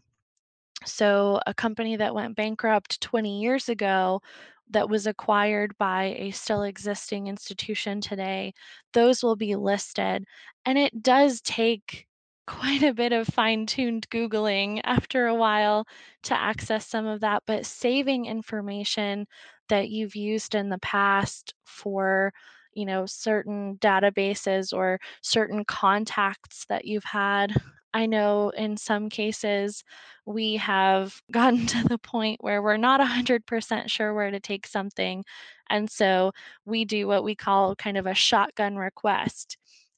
So, 0.85 1.39
a 1.47 1.53
company 1.53 1.95
that 1.95 2.13
went 2.13 2.35
bankrupt 2.35 3.01
20 3.01 3.41
years 3.41 3.69
ago 3.69 4.21
that 4.69 4.89
was 4.89 5.07
acquired 5.07 5.77
by 5.77 6.15
a 6.17 6.31
still 6.31 6.63
existing 6.63 7.27
institution 7.27 8.01
today, 8.01 8.53
those 8.93 9.23
will 9.23 9.35
be 9.35 9.55
listed. 9.55 10.25
And 10.65 10.77
it 10.77 11.01
does 11.03 11.41
take 11.41 12.07
quite 12.47 12.83
a 12.83 12.93
bit 12.93 13.11
of 13.11 13.27
fine-tuned 13.27 14.07
Googling 14.09 14.79
after 14.83 15.25
a 15.27 15.33
while 15.35 15.87
to 16.23 16.35
access 16.39 16.87
some 16.87 17.05
of 17.07 17.21
that, 17.21 17.43
but 17.47 17.65
saving 17.65 18.25
information 18.25 19.25
that 19.69 19.89
you've 19.89 20.15
used 20.15 20.53
in 20.53 20.69
the 20.69 20.77
past 20.79 21.55
for, 21.63 22.31
you 22.73 22.85
know, 22.85 23.05
certain 23.07 23.77
databases 23.77 24.73
or 24.73 24.99
certain 25.21 25.65
contacts 25.65 26.65
that 26.69 26.85
you've 26.85 27.03
had. 27.03 27.55
I 27.95 28.05
know 28.07 28.49
in 28.51 28.77
some 28.77 29.09
cases 29.09 29.83
we 30.25 30.57
have 30.57 31.21
gotten 31.31 31.65
to 31.67 31.83
the 31.87 31.97
point 31.97 32.43
where 32.43 32.61
we're 32.61 32.77
not 32.77 32.99
100% 32.99 33.89
sure 33.89 34.13
where 34.13 34.31
to 34.31 34.39
take 34.39 34.67
something. 34.67 35.23
And 35.69 35.89
so 35.89 36.31
we 36.65 36.85
do 36.85 37.07
what 37.07 37.23
we 37.23 37.35
call 37.35 37.75
kind 37.75 37.97
of 37.97 38.05
a 38.05 38.13
shotgun 38.13 38.75
request. 38.77 39.57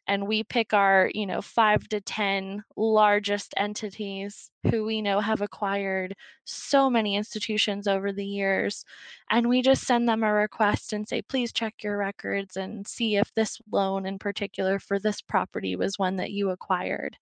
And 0.09 0.27
we 0.27 0.43
pick 0.45 0.73
our, 0.73 1.11
you 1.13 1.25
know, 1.25 1.41
five 1.41 1.89
to 1.89 1.99
10 1.99 2.63
largest 2.77 3.53
entities 3.57 4.49
who 4.71 4.85
we 4.85 5.01
know 5.01 5.19
have 5.19 5.41
acquired 5.41 6.13
so 6.45 6.89
many 6.89 7.15
institutions 7.17 7.87
over 7.87 8.13
the 8.13 8.25
years. 8.25 8.85
And 9.29 9.49
we 9.49 9.61
just 9.61 9.83
send 9.85 10.07
them 10.07 10.23
a 10.23 10.31
request 10.31 10.93
and 10.93 11.07
say, 11.07 11.21
please 11.23 11.51
check 11.51 11.83
your 11.83 11.97
records 11.97 12.55
and 12.55 12.87
see 12.87 13.17
if 13.17 13.33
this 13.33 13.59
loan 13.71 14.05
in 14.05 14.17
particular 14.19 14.79
for 14.79 14.99
this 14.99 15.21
property 15.21 15.75
was 15.75 15.99
one 15.99 16.15
that 16.17 16.31
you 16.31 16.51
acquired. 16.51 17.17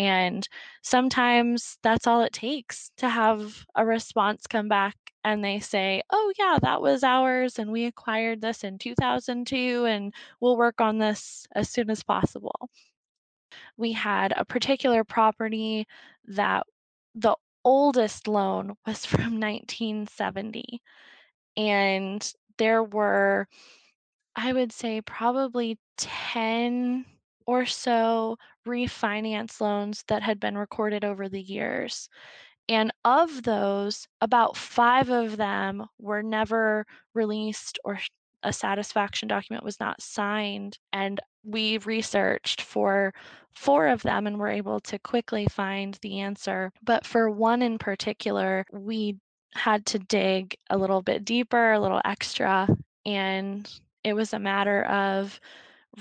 And 0.00 0.48
sometimes 0.82 1.76
that's 1.82 2.06
all 2.06 2.22
it 2.22 2.32
takes 2.32 2.90
to 2.96 3.08
have 3.08 3.66
a 3.74 3.84
response 3.84 4.46
come 4.46 4.68
back 4.68 4.96
and 5.24 5.44
they 5.44 5.60
say, 5.60 6.02
"Oh, 6.10 6.32
yeah, 6.38 6.58
that 6.62 6.80
was 6.80 7.04
ours, 7.04 7.58
and 7.58 7.70
we 7.70 7.84
acquired 7.84 8.40
this 8.40 8.64
in 8.64 8.78
2002, 8.78 9.84
and 9.84 10.14
we'll 10.40 10.56
work 10.56 10.80
on 10.80 10.98
this 10.98 11.46
as 11.54 11.68
soon 11.70 11.90
as 11.90 12.02
possible." 12.02 12.70
We 13.76 13.92
had 13.92 14.32
a 14.36 14.44
particular 14.44 15.04
property 15.04 15.86
that 16.24 16.66
the 17.14 17.36
oldest 17.64 18.28
loan 18.28 18.76
was 18.86 19.04
from 19.06 19.38
1970, 19.40 20.80
and 21.56 22.32
there 22.58 22.84
were 22.84 23.48
I 24.36 24.52
would 24.52 24.72
say 24.72 25.00
probably 25.02 25.78
10 25.98 27.06
or 27.46 27.66
so 27.66 28.36
refinance 28.66 29.60
loans 29.60 30.04
that 30.08 30.22
had 30.22 30.40
been 30.40 30.56
recorded 30.58 31.04
over 31.04 31.28
the 31.28 31.42
years. 31.42 32.08
And 32.68 32.92
of 33.04 33.42
those, 33.42 34.06
about 34.20 34.56
5 34.56 35.10
of 35.10 35.36
them 35.36 35.86
were 35.98 36.22
never 36.22 36.86
released 37.14 37.78
or 37.84 37.98
a 38.42 38.52
satisfaction 38.52 39.28
document 39.28 39.64
was 39.64 39.80
not 39.80 40.00
signed, 40.00 40.78
and 40.92 41.20
we 41.44 41.78
researched 41.78 42.62
for 42.62 43.12
4 43.52 43.88
of 43.88 44.02
them 44.02 44.26
and 44.26 44.38
were 44.38 44.48
able 44.48 44.80
to 44.80 44.98
quickly 45.00 45.46
find 45.46 45.98
the 46.02 46.20
answer. 46.20 46.72
But 46.82 47.04
for 47.04 47.30
one 47.30 47.60
in 47.62 47.78
particular, 47.78 48.64
we 48.72 49.16
had 49.54 49.84
to 49.86 49.98
dig 49.98 50.56
a 50.70 50.78
little 50.78 51.02
bit 51.02 51.24
deeper, 51.24 51.72
a 51.72 51.80
little 51.80 52.00
extra, 52.04 52.68
and 53.04 53.70
it 54.04 54.14
was 54.14 54.32
a 54.32 54.38
matter 54.38 54.84
of 54.84 55.38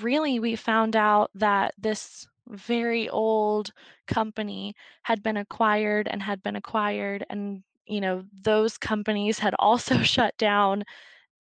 really 0.01 0.39
we 0.39 0.55
found 0.55 0.95
out 0.95 1.31
that 1.35 1.73
this 1.77 2.27
very 2.47 3.09
old 3.09 3.71
company 4.07 4.73
had 5.03 5.21
been 5.23 5.37
acquired 5.37 6.07
and 6.07 6.21
had 6.23 6.41
been 6.43 6.55
acquired 6.55 7.25
and 7.29 7.63
you 7.85 8.01
know 8.01 8.23
those 8.43 8.77
companies 8.77 9.39
had 9.39 9.55
also 9.59 9.97
shut 10.03 10.35
down 10.37 10.83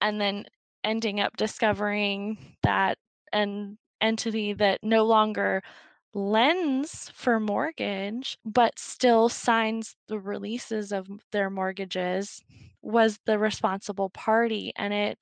and 0.01 0.21
then 0.21 0.45
ending 0.83 1.19
up 1.19 1.35
discovering 1.37 2.37
that 2.63 2.97
an 3.33 3.77
entity 4.01 4.53
that 4.53 4.79
no 4.83 5.05
longer 5.05 5.61
lends 6.13 7.11
for 7.13 7.39
mortgage 7.39 8.37
but 8.45 8.77
still 8.79 9.29
signs 9.29 9.95
the 10.07 10.19
releases 10.19 10.91
of 10.91 11.07
their 11.31 11.49
mortgages 11.49 12.41
was 12.81 13.19
the 13.25 13.37
responsible 13.37 14.09
party 14.09 14.73
and 14.77 14.93
it 14.93 15.19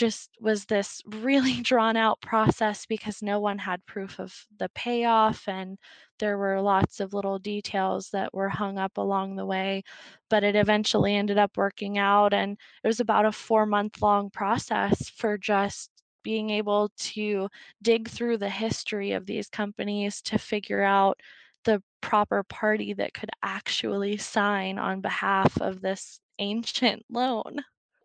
just 0.00 0.30
was 0.40 0.64
this 0.66 1.02
really 1.06 1.60
drawn 1.62 1.96
out 1.96 2.20
process 2.22 2.86
because 2.86 3.22
no 3.22 3.38
one 3.40 3.58
had 3.58 3.84
proof 3.86 4.18
of 4.20 4.46
the 4.58 4.68
payoff 4.74 5.46
and 5.48 5.78
there 6.18 6.38
were 6.38 6.60
lots 6.60 7.00
of 7.00 7.14
little 7.14 7.38
details 7.38 8.10
that 8.10 8.32
were 8.34 8.48
hung 8.48 8.78
up 8.78 8.96
along 8.98 9.36
the 9.36 9.46
way 9.46 9.82
but 10.28 10.44
it 10.44 10.56
eventually 10.56 11.14
ended 11.16 11.38
up 11.38 11.56
working 11.56 11.98
out 11.98 12.32
and 12.32 12.56
it 12.84 12.86
was 12.88 13.00
about 13.00 13.26
a 13.26 13.32
4 13.32 13.66
month 13.66 14.00
long 14.02 14.30
process 14.30 15.08
for 15.10 15.36
just 15.38 15.90
being 16.22 16.50
able 16.50 16.90
to 16.98 17.48
dig 17.82 18.08
through 18.08 18.36
the 18.38 18.50
history 18.50 19.12
of 19.12 19.26
these 19.26 19.48
companies 19.48 20.20
to 20.22 20.38
figure 20.38 20.82
out 20.82 21.18
the 21.64 21.82
proper 22.00 22.42
party 22.44 22.92
that 22.94 23.14
could 23.14 23.30
actually 23.42 24.16
sign 24.16 24.78
on 24.78 25.00
behalf 25.00 25.60
of 25.60 25.80
this 25.80 26.20
ancient 26.38 27.04
loan. 27.10 27.56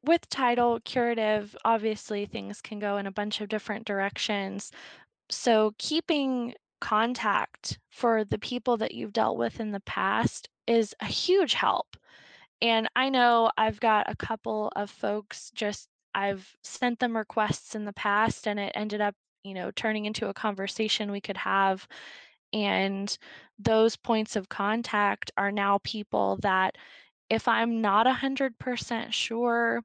With 0.06 0.30
title 0.30 0.80
curative, 0.86 1.56
obviously 1.66 2.26
things 2.26 2.62
can 2.62 2.80
go 2.80 2.98
in 2.98 3.08
a 3.08 3.12
bunch 3.12 3.42
of 3.42 3.50
different 3.50 3.86
directions. 3.86 4.72
So 5.30 5.74
keeping 5.80 6.54
contact 6.82 7.80
for 7.90 8.24
the 8.24 8.38
people 8.40 8.78
that 8.78 8.94
you've 8.94 9.14
dealt 9.14 9.38
with 9.38 9.60
in 9.60 9.72
the 9.72 9.80
past 9.82 10.50
is 10.68 10.94
a 11.02 11.06
huge 11.06 11.54
help. 11.54 11.98
And 12.62 12.90
I 12.96 13.10
know 13.10 13.52
I've 13.58 13.80
got 13.80 14.10
a 14.10 14.16
couple 14.16 14.72
of 14.76 14.90
folks 14.92 15.52
just 15.56 15.90
I've 16.16 16.56
sent 16.64 17.00
them 17.00 17.18
requests 17.18 17.76
in 17.76 17.86
the 17.86 17.94
past 17.94 18.48
and 18.48 18.60
it 18.60 18.72
ended 18.76 19.02
up, 19.02 19.16
you 19.44 19.54
know, 19.54 19.72
turning 19.72 20.06
into 20.06 20.30
a 20.30 20.34
conversation 20.34 21.12
we 21.12 21.22
could 21.22 21.38
have. 21.38 21.88
And 22.54 23.18
those 23.60 23.96
points 23.98 24.36
of 24.36 24.50
contact 24.50 25.32
are 25.38 25.52
now 25.52 25.80
people 25.84 26.38
that 26.42 26.76
if 27.30 27.48
I'm 27.48 27.82
not 27.82 28.08
100% 28.08 29.14
sure 29.14 29.82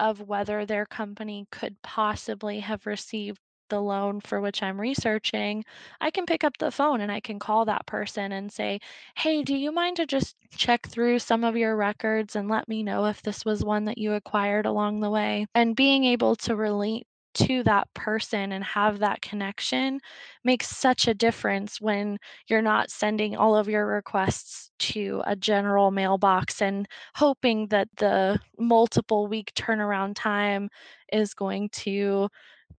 of 0.00 0.20
whether 0.20 0.64
their 0.66 0.86
company 0.86 1.46
could 1.50 1.80
possibly 1.82 2.60
have 2.60 2.86
received 2.86 3.38
the 3.68 3.80
loan 3.80 4.20
for 4.20 4.40
which 4.40 4.62
I'm 4.62 4.80
researching, 4.80 5.64
I 6.00 6.10
can 6.10 6.26
pick 6.26 6.44
up 6.44 6.56
the 6.58 6.70
phone 6.70 7.00
and 7.00 7.10
I 7.10 7.20
can 7.20 7.38
call 7.38 7.64
that 7.64 7.86
person 7.86 8.32
and 8.32 8.52
say, 8.52 8.80
"Hey, 9.16 9.42
do 9.42 9.56
you 9.56 9.72
mind 9.72 9.96
to 9.96 10.06
just 10.06 10.36
check 10.50 10.86
through 10.86 11.18
some 11.20 11.44
of 11.44 11.56
your 11.56 11.76
records 11.76 12.36
and 12.36 12.48
let 12.48 12.68
me 12.68 12.82
know 12.82 13.06
if 13.06 13.22
this 13.22 13.44
was 13.44 13.64
one 13.64 13.84
that 13.86 13.98
you 13.98 14.12
acquired 14.14 14.66
along 14.66 15.00
the 15.00 15.10
way?" 15.10 15.46
And 15.54 15.74
being 15.76 16.04
able 16.04 16.36
to 16.36 16.56
relate 16.56 17.06
to 17.36 17.62
that 17.64 17.92
person 17.94 18.52
and 18.52 18.64
have 18.64 18.98
that 19.00 19.20
connection 19.22 20.00
makes 20.44 20.68
such 20.68 21.06
a 21.08 21.14
difference 21.14 21.80
when 21.80 22.18
you're 22.48 22.62
not 22.62 22.90
sending 22.90 23.36
all 23.36 23.56
of 23.56 23.68
your 23.68 23.86
requests 23.86 24.70
to 24.78 25.22
a 25.26 25.36
general 25.36 25.90
mailbox 25.90 26.62
and 26.62 26.88
hoping 27.14 27.68
that 27.68 27.88
the 27.98 28.38
multiple 28.58 29.26
week 29.28 29.52
turnaround 29.54 30.14
time 30.16 30.68
is 31.12 31.34
going 31.34 31.68
to 31.70 32.28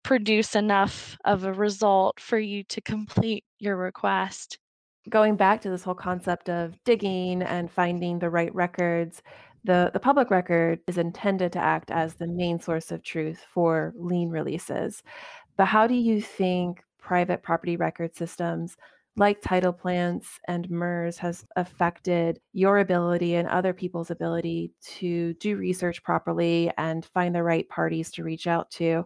produce 0.02 0.54
enough 0.56 1.16
of 1.24 1.44
a 1.44 1.52
result 1.52 2.20
for 2.20 2.38
you 2.38 2.62
to 2.64 2.80
complete 2.80 3.44
your 3.58 3.76
request. 3.76 4.58
going 5.08 5.36
back 5.36 5.60
to 5.60 5.70
this 5.70 5.84
whole 5.84 5.94
concept 5.94 6.48
of 6.48 6.74
digging 6.84 7.42
and 7.42 7.70
finding 7.70 8.18
the 8.18 8.30
right 8.30 8.54
records, 8.54 9.22
the, 9.66 9.90
the 9.92 10.00
public 10.00 10.30
record 10.30 10.80
is 10.86 10.96
intended 10.96 11.52
to 11.52 11.58
act 11.58 11.90
as 11.90 12.14
the 12.14 12.26
main 12.28 12.60
source 12.60 12.92
of 12.92 13.02
truth 13.02 13.44
for 13.52 13.92
lien 13.96 14.30
releases. 14.30 15.02
But 15.56 15.66
how 15.66 15.86
do 15.86 15.94
you 15.94 16.20
think 16.20 16.82
private 16.98 17.42
property 17.42 17.76
record 17.76 18.14
systems 18.14 18.76
like 19.16 19.40
title 19.40 19.72
plants 19.72 20.38
and 20.46 20.70
MERS 20.70 21.18
has 21.18 21.44
affected 21.56 22.38
your 22.52 22.78
ability 22.78 23.34
and 23.34 23.48
other 23.48 23.72
people's 23.72 24.10
ability 24.10 24.70
to 24.98 25.34
do 25.34 25.56
research 25.56 26.02
properly 26.02 26.70
and 26.78 27.04
find 27.04 27.34
the 27.34 27.42
right 27.42 27.68
parties 27.68 28.10
to 28.12 28.22
reach 28.22 28.46
out 28.46 28.70
to? 28.72 29.04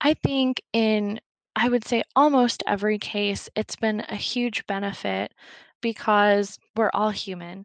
I 0.00 0.14
think 0.14 0.60
in, 0.72 1.20
I 1.56 1.68
would 1.68 1.86
say, 1.86 2.02
almost 2.14 2.62
every 2.66 2.98
case, 2.98 3.48
it's 3.56 3.76
been 3.76 4.00
a 4.08 4.16
huge 4.16 4.66
benefit 4.66 5.32
because 5.80 6.58
we're 6.76 6.90
all 6.92 7.10
human 7.10 7.64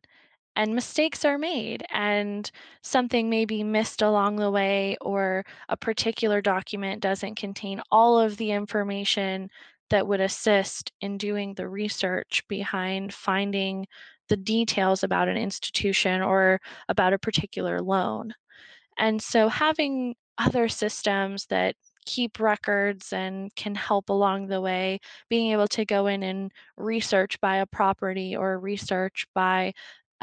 and 0.56 0.76
mistakes 0.76 1.26
are 1.26 1.38
made, 1.38 1.84
and 1.90 2.50
something 2.82 3.30
may 3.30 3.46
be 3.46 3.64
missed 3.64 4.02
along 4.02 4.38
the 4.38 4.52
way, 4.52 4.98
or 5.02 5.46
a 5.70 5.78
particular 5.78 6.42
document 6.42 7.02
doesn't 7.02 7.36
contain 7.36 7.82
all 7.92 8.20
of 8.20 8.38
the 8.38 8.52
information 8.52 9.50
that 9.90 10.08
would 10.08 10.22
assist 10.22 10.92
in 11.02 11.18
doing 11.18 11.54
the 11.54 11.68
research 11.68 12.44
behind 12.48 13.14
finding 13.14 13.86
the 14.30 14.38
details 14.38 15.04
about 15.04 15.28
an 15.28 15.38
institution 15.38 16.22
or 16.22 16.60
about 16.90 17.14
a 17.14 17.20
particular 17.20 17.82
loan. 17.82 18.34
And 18.98 19.22
so 19.22 19.50
having 19.50 20.16
other 20.38 20.68
systems 20.70 21.46
that 21.48 21.76
keep 22.06 22.40
records 22.40 23.14
and 23.14 23.54
can 23.56 23.76
help 23.76 24.10
along 24.10 24.48
the 24.48 24.62
way, 24.62 25.00
being 25.30 25.52
able 25.52 25.68
to 25.70 25.86
go 25.86 26.08
in 26.08 26.24
and 26.24 26.52
research 26.78 27.40
by 27.40 27.58
a 27.58 27.66
property 27.66 28.36
or 28.36 28.60
research 28.60 29.26
by 29.34 29.74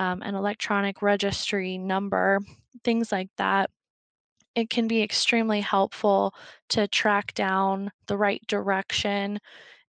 um, 0.01 0.23
an 0.23 0.35
electronic 0.35 1.03
registry 1.03 1.79
number, 1.79 2.41
things 2.85 3.13
like 3.13 3.29
that. 3.37 3.71
It 4.55 4.71
can 4.71 4.89
be 4.89 5.03
extremely 5.03 5.61
helpful 5.61 6.35
to 6.71 6.89
track 6.89 7.35
down 7.35 7.93
the 8.07 8.17
right 8.17 8.43
direction 8.49 9.39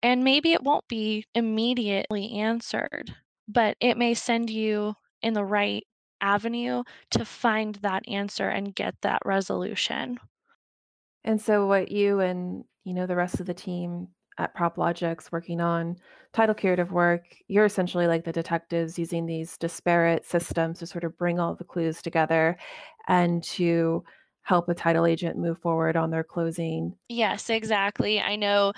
and 0.03 0.23
maybe 0.23 0.53
it 0.53 0.61
won't 0.61 0.87
be 0.87 1.25
immediately 1.33 2.33
answered, 2.33 3.15
but 3.47 3.75
it 3.79 3.97
may 3.97 4.13
send 4.13 4.51
you 4.51 4.93
in 5.23 5.33
the 5.33 5.43
right 5.43 5.83
avenue 6.21 6.83
to 7.09 7.25
find 7.25 7.75
that 7.77 8.07
answer 8.07 8.47
and 8.47 8.75
get 8.75 8.93
that 9.01 9.23
resolution. 9.25 10.19
And 11.23 11.41
so 11.41 11.65
what 11.65 11.91
you 11.91 12.19
and, 12.19 12.65
you 12.83 12.93
know, 12.93 13.07
the 13.07 13.15
rest 13.15 13.39
of 13.39 13.47
the 13.47 13.55
team 13.55 14.09
at 14.37 14.55
PropLogix 14.55 15.31
working 15.31 15.61
on 15.61 15.95
title 16.33 16.55
curative 16.55 16.91
work, 16.91 17.23
you're 17.47 17.65
essentially 17.65 18.07
like 18.07 18.25
the 18.25 18.31
detectives 18.31 18.99
using 18.99 19.25
these 19.25 19.57
disparate 19.57 20.25
systems 20.25 20.79
to 20.79 20.87
sort 20.87 21.03
of 21.03 21.17
bring 21.17 21.39
all 21.39 21.55
the 21.55 21.63
clues 21.63 22.01
together 22.01 22.57
and 23.07 23.43
to 23.43 24.03
help 24.41 24.69
a 24.69 24.75
title 24.75 25.05
agent 25.05 25.37
move 25.37 25.57
forward 25.59 25.95
on 25.95 26.11
their 26.11 26.23
closing. 26.23 26.95
Yes, 27.09 27.49
exactly. 27.49 28.19
I 28.19 28.35
know, 28.35 28.73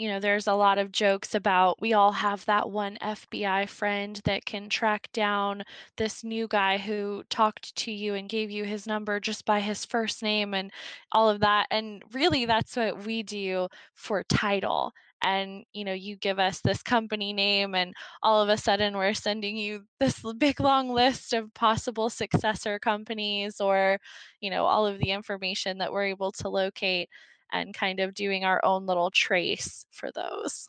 you 0.00 0.08
know, 0.08 0.18
there's 0.18 0.46
a 0.46 0.54
lot 0.54 0.78
of 0.78 0.92
jokes 0.92 1.34
about 1.34 1.80
we 1.80 1.92
all 1.92 2.12
have 2.12 2.44
that 2.46 2.70
one 2.70 2.96
FBI 3.02 3.68
friend 3.68 4.18
that 4.24 4.46
can 4.46 4.70
track 4.70 5.10
down 5.12 5.62
this 5.98 6.24
new 6.24 6.48
guy 6.48 6.78
who 6.78 7.22
talked 7.28 7.74
to 7.76 7.92
you 7.92 8.14
and 8.14 8.28
gave 8.28 8.50
you 8.50 8.64
his 8.64 8.86
number 8.86 9.20
just 9.20 9.44
by 9.44 9.60
his 9.60 9.84
first 9.84 10.22
name 10.22 10.54
and 10.54 10.72
all 11.12 11.28
of 11.28 11.40
that. 11.40 11.66
And 11.70 12.02
really, 12.14 12.46
that's 12.46 12.76
what 12.76 13.04
we 13.04 13.22
do 13.22 13.68
for 13.94 14.24
title. 14.24 14.92
And, 15.22 15.64
you 15.74 15.84
know, 15.84 15.92
you 15.92 16.16
give 16.16 16.38
us 16.38 16.62
this 16.62 16.82
company 16.82 17.34
name, 17.34 17.74
and 17.74 17.94
all 18.22 18.42
of 18.42 18.48
a 18.48 18.56
sudden 18.56 18.96
we're 18.96 19.12
sending 19.12 19.54
you 19.58 19.84
this 19.98 20.22
big 20.38 20.60
long 20.60 20.88
list 20.88 21.34
of 21.34 21.52
possible 21.52 22.08
successor 22.08 22.78
companies 22.78 23.60
or, 23.60 23.98
you 24.40 24.48
know, 24.50 24.64
all 24.64 24.86
of 24.86 24.98
the 24.98 25.10
information 25.10 25.76
that 25.78 25.92
we're 25.92 26.04
able 26.04 26.32
to 26.32 26.48
locate 26.48 27.10
and 27.52 27.74
kind 27.74 28.00
of 28.00 28.14
doing 28.14 28.44
our 28.44 28.64
own 28.64 28.86
little 28.86 29.10
trace 29.10 29.84
for 29.90 30.10
those. 30.12 30.68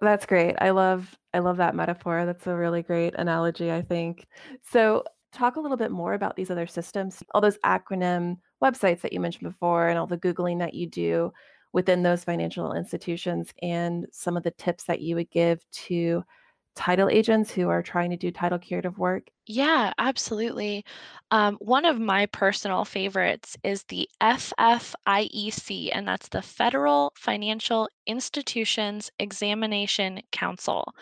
That's 0.00 0.26
great. 0.26 0.54
I 0.60 0.70
love 0.70 1.16
I 1.34 1.40
love 1.40 1.56
that 1.58 1.74
metaphor. 1.74 2.24
That's 2.24 2.46
a 2.46 2.54
really 2.54 2.82
great 2.82 3.14
analogy, 3.16 3.70
I 3.70 3.82
think. 3.82 4.26
So, 4.62 5.04
talk 5.32 5.56
a 5.56 5.60
little 5.60 5.76
bit 5.76 5.90
more 5.90 6.14
about 6.14 6.36
these 6.36 6.50
other 6.50 6.66
systems, 6.66 7.22
all 7.34 7.40
those 7.40 7.58
acronym 7.58 8.38
websites 8.62 9.02
that 9.02 9.12
you 9.12 9.20
mentioned 9.20 9.50
before 9.50 9.88
and 9.88 9.98
all 9.98 10.06
the 10.06 10.18
googling 10.18 10.58
that 10.60 10.74
you 10.74 10.86
do 10.86 11.32
within 11.72 12.02
those 12.02 12.24
financial 12.24 12.72
institutions 12.72 13.52
and 13.60 14.06
some 14.12 14.36
of 14.36 14.42
the 14.42 14.50
tips 14.52 14.84
that 14.84 15.02
you 15.02 15.14
would 15.14 15.30
give 15.30 15.60
to 15.72 16.24
title 16.76 17.08
agents 17.08 17.50
who 17.52 17.68
are 17.68 17.82
trying 17.82 18.10
to 18.10 18.16
do 18.16 18.30
title 18.30 18.58
curative 18.58 18.98
work. 18.98 19.30
Yeah, 19.46 19.92
absolutely. 19.98 20.84
Um, 21.30 21.56
one 21.60 21.84
of 21.84 22.00
my 22.00 22.26
personal 22.26 22.84
favorites 22.84 23.56
is 23.62 23.84
the 23.84 24.08
FFIEC, 24.20 25.90
and 25.92 26.06
that's 26.06 26.28
the 26.28 26.42
Federal 26.42 27.12
Financial 27.16 27.88
Institutions 28.06 29.10
Examination 29.20 30.20
Council. 30.32 30.92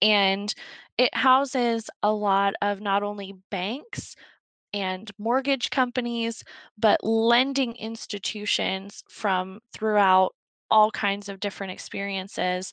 And 0.00 0.54
it 0.98 1.14
houses 1.14 1.90
a 2.02 2.12
lot 2.12 2.54
of 2.62 2.80
not 2.80 3.02
only 3.02 3.34
banks 3.50 4.16
and 4.74 5.10
mortgage 5.18 5.70
companies, 5.70 6.44
but 6.78 7.04
lending 7.04 7.76
institutions 7.76 9.04
from 9.10 9.60
throughout 9.74 10.34
all 10.70 10.90
kinds 10.90 11.28
of 11.28 11.40
different 11.40 11.72
experiences 11.72 12.72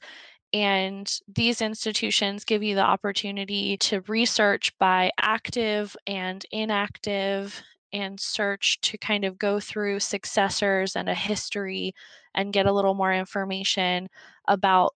and 0.53 1.19
these 1.27 1.61
institutions 1.61 2.43
give 2.43 2.63
you 2.63 2.75
the 2.75 2.81
opportunity 2.81 3.77
to 3.77 4.01
research 4.07 4.77
by 4.79 5.11
active 5.19 5.95
and 6.07 6.45
inactive 6.51 7.61
and 7.93 8.19
search 8.19 8.79
to 8.81 8.97
kind 8.97 9.25
of 9.25 9.37
go 9.37 9.59
through 9.59 9.99
successors 9.99 10.95
and 10.95 11.09
a 11.09 11.13
history 11.13 11.93
and 12.35 12.53
get 12.53 12.65
a 12.65 12.71
little 12.73 12.93
more 12.93 13.13
information 13.13 14.07
about 14.47 14.93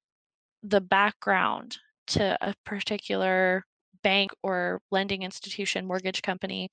the 0.64 0.82
background 0.82 1.78
to 2.08 2.38
a 2.42 2.54
particular 2.66 3.66
bank 4.04 4.32
or 4.44 4.82
lending 4.92 5.24
institution, 5.24 5.86
mortgage 5.86 6.22
company. 6.22 6.70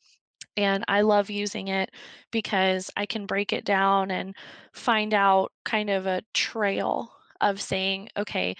And 0.56 0.84
I 0.88 1.02
love 1.02 1.30
using 1.30 1.68
it 1.68 1.90
because 2.30 2.90
I 2.96 3.06
can 3.06 3.26
break 3.26 3.52
it 3.52 3.64
down 3.64 4.10
and 4.10 4.34
find 4.72 5.14
out 5.14 5.52
kind 5.64 5.90
of 5.90 6.06
a 6.06 6.22
trail 6.34 7.12
of 7.40 7.60
saying, 7.60 8.08
okay, 8.16 8.56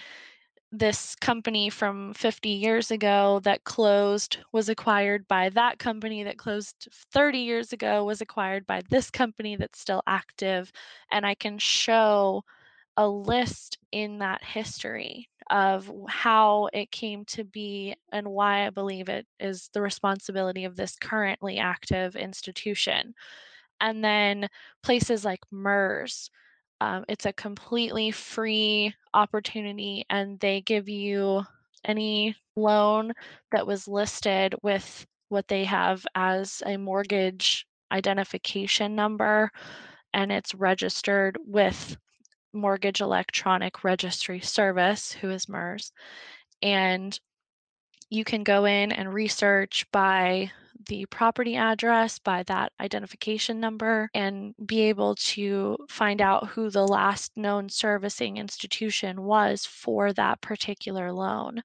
this 0.71 1.15
company 1.15 1.69
from 1.69 2.13
50 2.13 2.49
years 2.49 2.91
ago 2.91 3.41
that 3.43 3.63
closed 3.65 4.37
was 4.53 4.69
acquired 4.69 5.27
by 5.27 5.49
that 5.49 5.79
company 5.79 6.23
that 6.23 6.37
closed 6.37 6.87
30 7.11 7.39
years 7.39 7.73
ago 7.73 8.05
was 8.05 8.21
acquired 8.21 8.65
by 8.65 8.81
this 8.89 9.11
company 9.11 9.57
that's 9.57 9.81
still 9.81 10.01
active 10.07 10.71
and 11.11 11.25
I 11.25 11.35
can 11.35 11.57
show 11.57 12.45
a 12.95 13.07
list 13.07 13.79
in 13.91 14.19
that 14.19 14.43
history 14.43 15.27
of 15.49 15.91
how 16.07 16.69
it 16.71 16.91
came 16.91 17.25
to 17.25 17.43
be 17.43 17.95
and 18.13 18.27
why 18.27 18.65
I 18.65 18.69
believe 18.69 19.09
it 19.09 19.25
is 19.39 19.69
the 19.73 19.81
responsibility 19.81 20.63
of 20.63 20.77
this 20.77 20.95
currently 20.95 21.57
active 21.57 22.15
institution. 22.15 23.13
And 23.81 24.03
then 24.03 24.47
places 24.83 25.25
like 25.25 25.41
MERS, 25.51 26.29
um, 26.81 27.05
it's 27.07 27.27
a 27.27 27.33
completely 27.33 28.09
free 28.09 28.91
opportunity, 29.13 30.03
and 30.09 30.39
they 30.39 30.61
give 30.61 30.89
you 30.89 31.43
any 31.85 32.35
loan 32.55 33.13
that 33.51 33.67
was 33.67 33.87
listed 33.87 34.55
with 34.63 35.05
what 35.29 35.47
they 35.47 35.63
have 35.63 36.03
as 36.15 36.63
a 36.65 36.77
mortgage 36.77 37.67
identification 37.91 38.95
number, 38.95 39.51
and 40.15 40.31
it's 40.31 40.55
registered 40.55 41.37
with 41.45 41.95
Mortgage 42.51 42.99
Electronic 42.99 43.83
Registry 43.83 44.39
Service, 44.39 45.11
who 45.11 45.29
is 45.29 45.47
MERS. 45.47 45.91
And 46.63 47.17
you 48.09 48.23
can 48.23 48.43
go 48.43 48.65
in 48.65 48.91
and 48.91 49.13
research 49.13 49.85
by 49.91 50.51
the 50.87 51.05
property 51.07 51.55
address, 51.55 52.19
by 52.19 52.43
that 52.43 52.71
identification 52.79 53.59
number, 53.59 54.09
and 54.13 54.53
be 54.65 54.81
able 54.81 55.15
to 55.15 55.77
find 55.89 56.21
out 56.21 56.47
who 56.47 56.69
the 56.69 56.87
last 56.87 57.31
known 57.35 57.69
servicing 57.69 58.37
institution 58.37 59.23
was 59.23 59.65
for 59.65 60.13
that 60.13 60.41
particular 60.41 61.11
loan. 61.11 61.61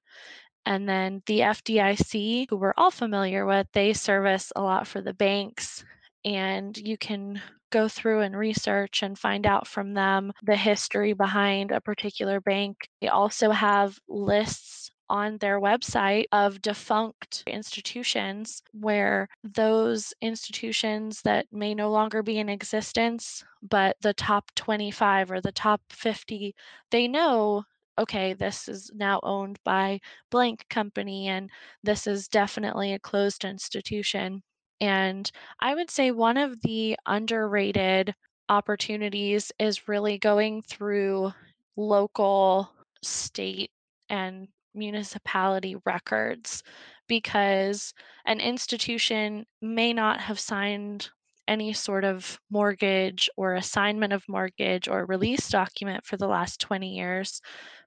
And 0.65 0.87
then 0.87 1.23
the 1.27 1.39
FDIC, 1.39 2.47
who 2.49 2.57
we're 2.57 2.73
all 2.77 2.91
familiar 2.91 3.45
with, 3.45 3.67
they 3.73 3.93
service 3.93 4.51
a 4.55 4.61
lot 4.61 4.85
for 4.85 5.01
the 5.01 5.13
banks. 5.13 5.85
And 6.25 6.77
you 6.77 6.97
can 6.97 7.41
go 7.69 7.87
through 7.87 8.21
and 8.21 8.35
research 8.35 9.03
and 9.03 9.17
find 9.17 9.45
out 9.45 9.67
from 9.67 9.93
them 9.93 10.31
the 10.43 10.55
history 10.55 11.13
behind 11.13 11.71
a 11.71 11.81
particular 11.81 12.41
bank. 12.41 12.77
They 13.01 13.07
also 13.07 13.51
have 13.51 13.97
lists 14.07 14.91
on 15.09 15.37
their 15.37 15.59
website 15.59 16.25
of 16.31 16.61
defunct 16.61 17.43
institutions 17.47 18.61
where 18.71 19.27
those 19.43 20.13
institutions 20.21 21.21
that 21.23 21.45
may 21.51 21.73
no 21.73 21.89
longer 21.91 22.23
be 22.23 22.37
in 22.39 22.49
existence, 22.49 23.43
but 23.61 23.95
the 24.01 24.13
top 24.13 24.51
25 24.55 25.31
or 25.31 25.41
the 25.41 25.51
top 25.51 25.81
50, 25.89 26.53
they 26.91 27.07
know 27.07 27.63
okay, 27.99 28.33
this 28.33 28.67
is 28.67 28.91
now 28.93 29.19
owned 29.23 29.57
by 29.63 29.99
blank 30.29 30.65
company 30.69 31.27
and 31.29 31.49
this 31.83 32.05
is 32.05 32.27
definitely 32.27 32.93
a 32.93 32.99
closed 32.99 33.43
institution. 33.43 34.41
And 34.79 35.31
I 35.59 35.73
would 35.73 35.89
say 35.89 36.11
one 36.11 36.37
of 36.37 36.61
the 36.61 36.95
underrated 37.07 38.13
opportunities 38.49 39.51
is 39.59 39.87
really 39.87 40.17
going 40.19 40.61
through 40.61 41.33
local, 41.75 42.71
state, 43.01 43.71
and 44.09 44.47
municipality 44.77 45.75
records 45.85 46.63
because 47.07 47.93
an 48.25 48.39
institution 48.39 49.45
may 49.61 49.93
not 49.93 50.19
have 50.21 50.39
signed 50.39 51.09
any 51.47 51.71
sort 51.73 52.03
of 52.03 52.39
mortgage 52.49 53.29
or 53.37 53.55
assignment 53.55 54.11
of 54.13 54.27
mortgage 54.27 54.87
or 54.89 55.05
release 55.05 55.49
document 55.49 56.05
for 56.05 56.17
the 56.17 56.27
last 56.27 56.59
20 56.59 56.93
years, 56.93 57.41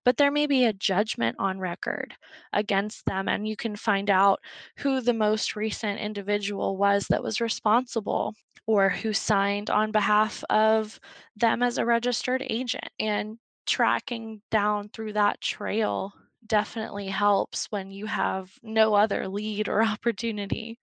but 0.04 0.16
there 0.16 0.30
may 0.30 0.46
be 0.46 0.64
a 0.64 0.72
judgment 0.72 1.36
on 1.38 1.58
record 1.58 2.14
against 2.54 3.04
them, 3.06 3.28
and 3.28 3.46
you 3.46 3.56
can 3.56 3.76
find 3.76 4.08
out 4.10 4.40
who 4.78 5.00
the 5.00 5.12
most 5.12 5.56
recent 5.56 6.00
individual 6.00 6.76
was 6.76 7.06
that 7.08 7.22
was 7.22 7.40
responsible 7.40 8.34
or 8.66 8.88
who 8.88 9.12
signed 9.12 9.68
on 9.68 9.92
behalf 9.92 10.42
of 10.50 10.98
them 11.36 11.62
as 11.62 11.76
a 11.78 11.84
registered 11.84 12.42
agent. 12.48 12.88
And 12.98 13.38
tracking 13.66 14.42
down 14.50 14.88
through 14.88 15.12
that 15.12 15.40
trail 15.40 16.12
definitely 16.46 17.08
helps 17.08 17.66
when 17.66 17.90
you 17.90 18.06
have 18.06 18.52
no 18.62 18.94
other 18.94 19.28
lead 19.28 19.68
or 19.68 19.82
opportunity. 19.84 20.78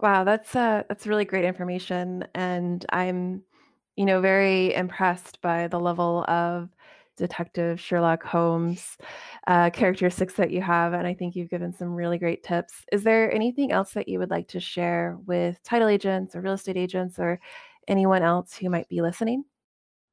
Wow, 0.00 0.24
that's 0.24 0.54
uh 0.54 0.82
that's 0.88 1.06
really 1.06 1.24
great 1.24 1.44
information 1.44 2.24
and 2.34 2.84
I'm 2.90 3.42
you 3.96 4.04
know 4.04 4.20
very 4.20 4.74
impressed 4.74 5.40
by 5.40 5.68
the 5.68 5.80
level 5.80 6.24
of 6.28 6.68
detective 7.16 7.80
Sherlock 7.80 8.22
Holmes 8.22 8.98
uh, 9.46 9.70
characteristics 9.70 10.34
that 10.34 10.50
you 10.50 10.60
have 10.60 10.92
and 10.92 11.06
I 11.06 11.14
think 11.14 11.34
you've 11.34 11.48
given 11.48 11.72
some 11.72 11.94
really 11.94 12.18
great 12.18 12.42
tips. 12.42 12.84
Is 12.92 13.04
there 13.04 13.32
anything 13.32 13.72
else 13.72 13.92
that 13.94 14.06
you 14.08 14.18
would 14.18 14.28
like 14.30 14.48
to 14.48 14.60
share 14.60 15.16
with 15.26 15.62
title 15.62 15.88
agents 15.88 16.36
or 16.36 16.42
real 16.42 16.52
estate 16.54 16.76
agents 16.76 17.18
or 17.18 17.40
anyone 17.88 18.22
else 18.22 18.54
who 18.54 18.68
might 18.68 18.88
be 18.88 19.00
listening? 19.00 19.44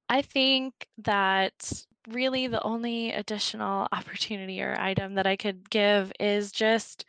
I 0.10 0.22
think 0.22 0.88
that 1.00 1.86
really 2.08 2.48
the 2.48 2.62
only 2.64 3.12
additional 3.12 3.88
opportunity 3.92 4.62
or 4.62 4.76
item 4.80 5.16
that 5.16 5.28
I 5.28 5.36
could 5.36 5.70
give 5.70 6.12
is 6.20 6.52
just 6.52 7.06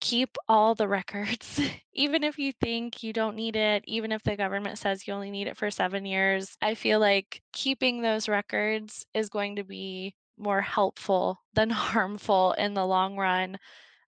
keep 0.00 0.36
all 0.48 0.74
the 0.74 0.88
records. 0.88 1.60
even 1.94 2.24
if 2.24 2.38
you 2.38 2.52
think 2.52 3.02
you 3.02 3.12
don't 3.12 3.36
need 3.36 3.56
it, 3.56 3.84
even 3.86 4.12
if 4.12 4.22
the 4.24 4.36
government 4.36 4.78
says 4.78 5.06
you 5.06 5.14
only 5.14 5.30
need 5.30 5.48
it 5.48 5.56
for 5.56 5.70
seven 5.70 6.06
years, 6.06 6.56
I 6.62 6.74
feel 6.74 7.00
like 7.00 7.42
keeping 7.52 8.02
those 8.02 8.28
records 8.28 9.06
is 9.14 9.28
going 9.30 9.56
to 9.56 9.64
be 9.64 10.14
more 10.38 10.60
helpful 10.60 11.40
than 11.54 11.70
harmful 11.70 12.52
in 12.54 12.74
the 12.74 12.86
long 12.86 13.16
run 13.16 13.58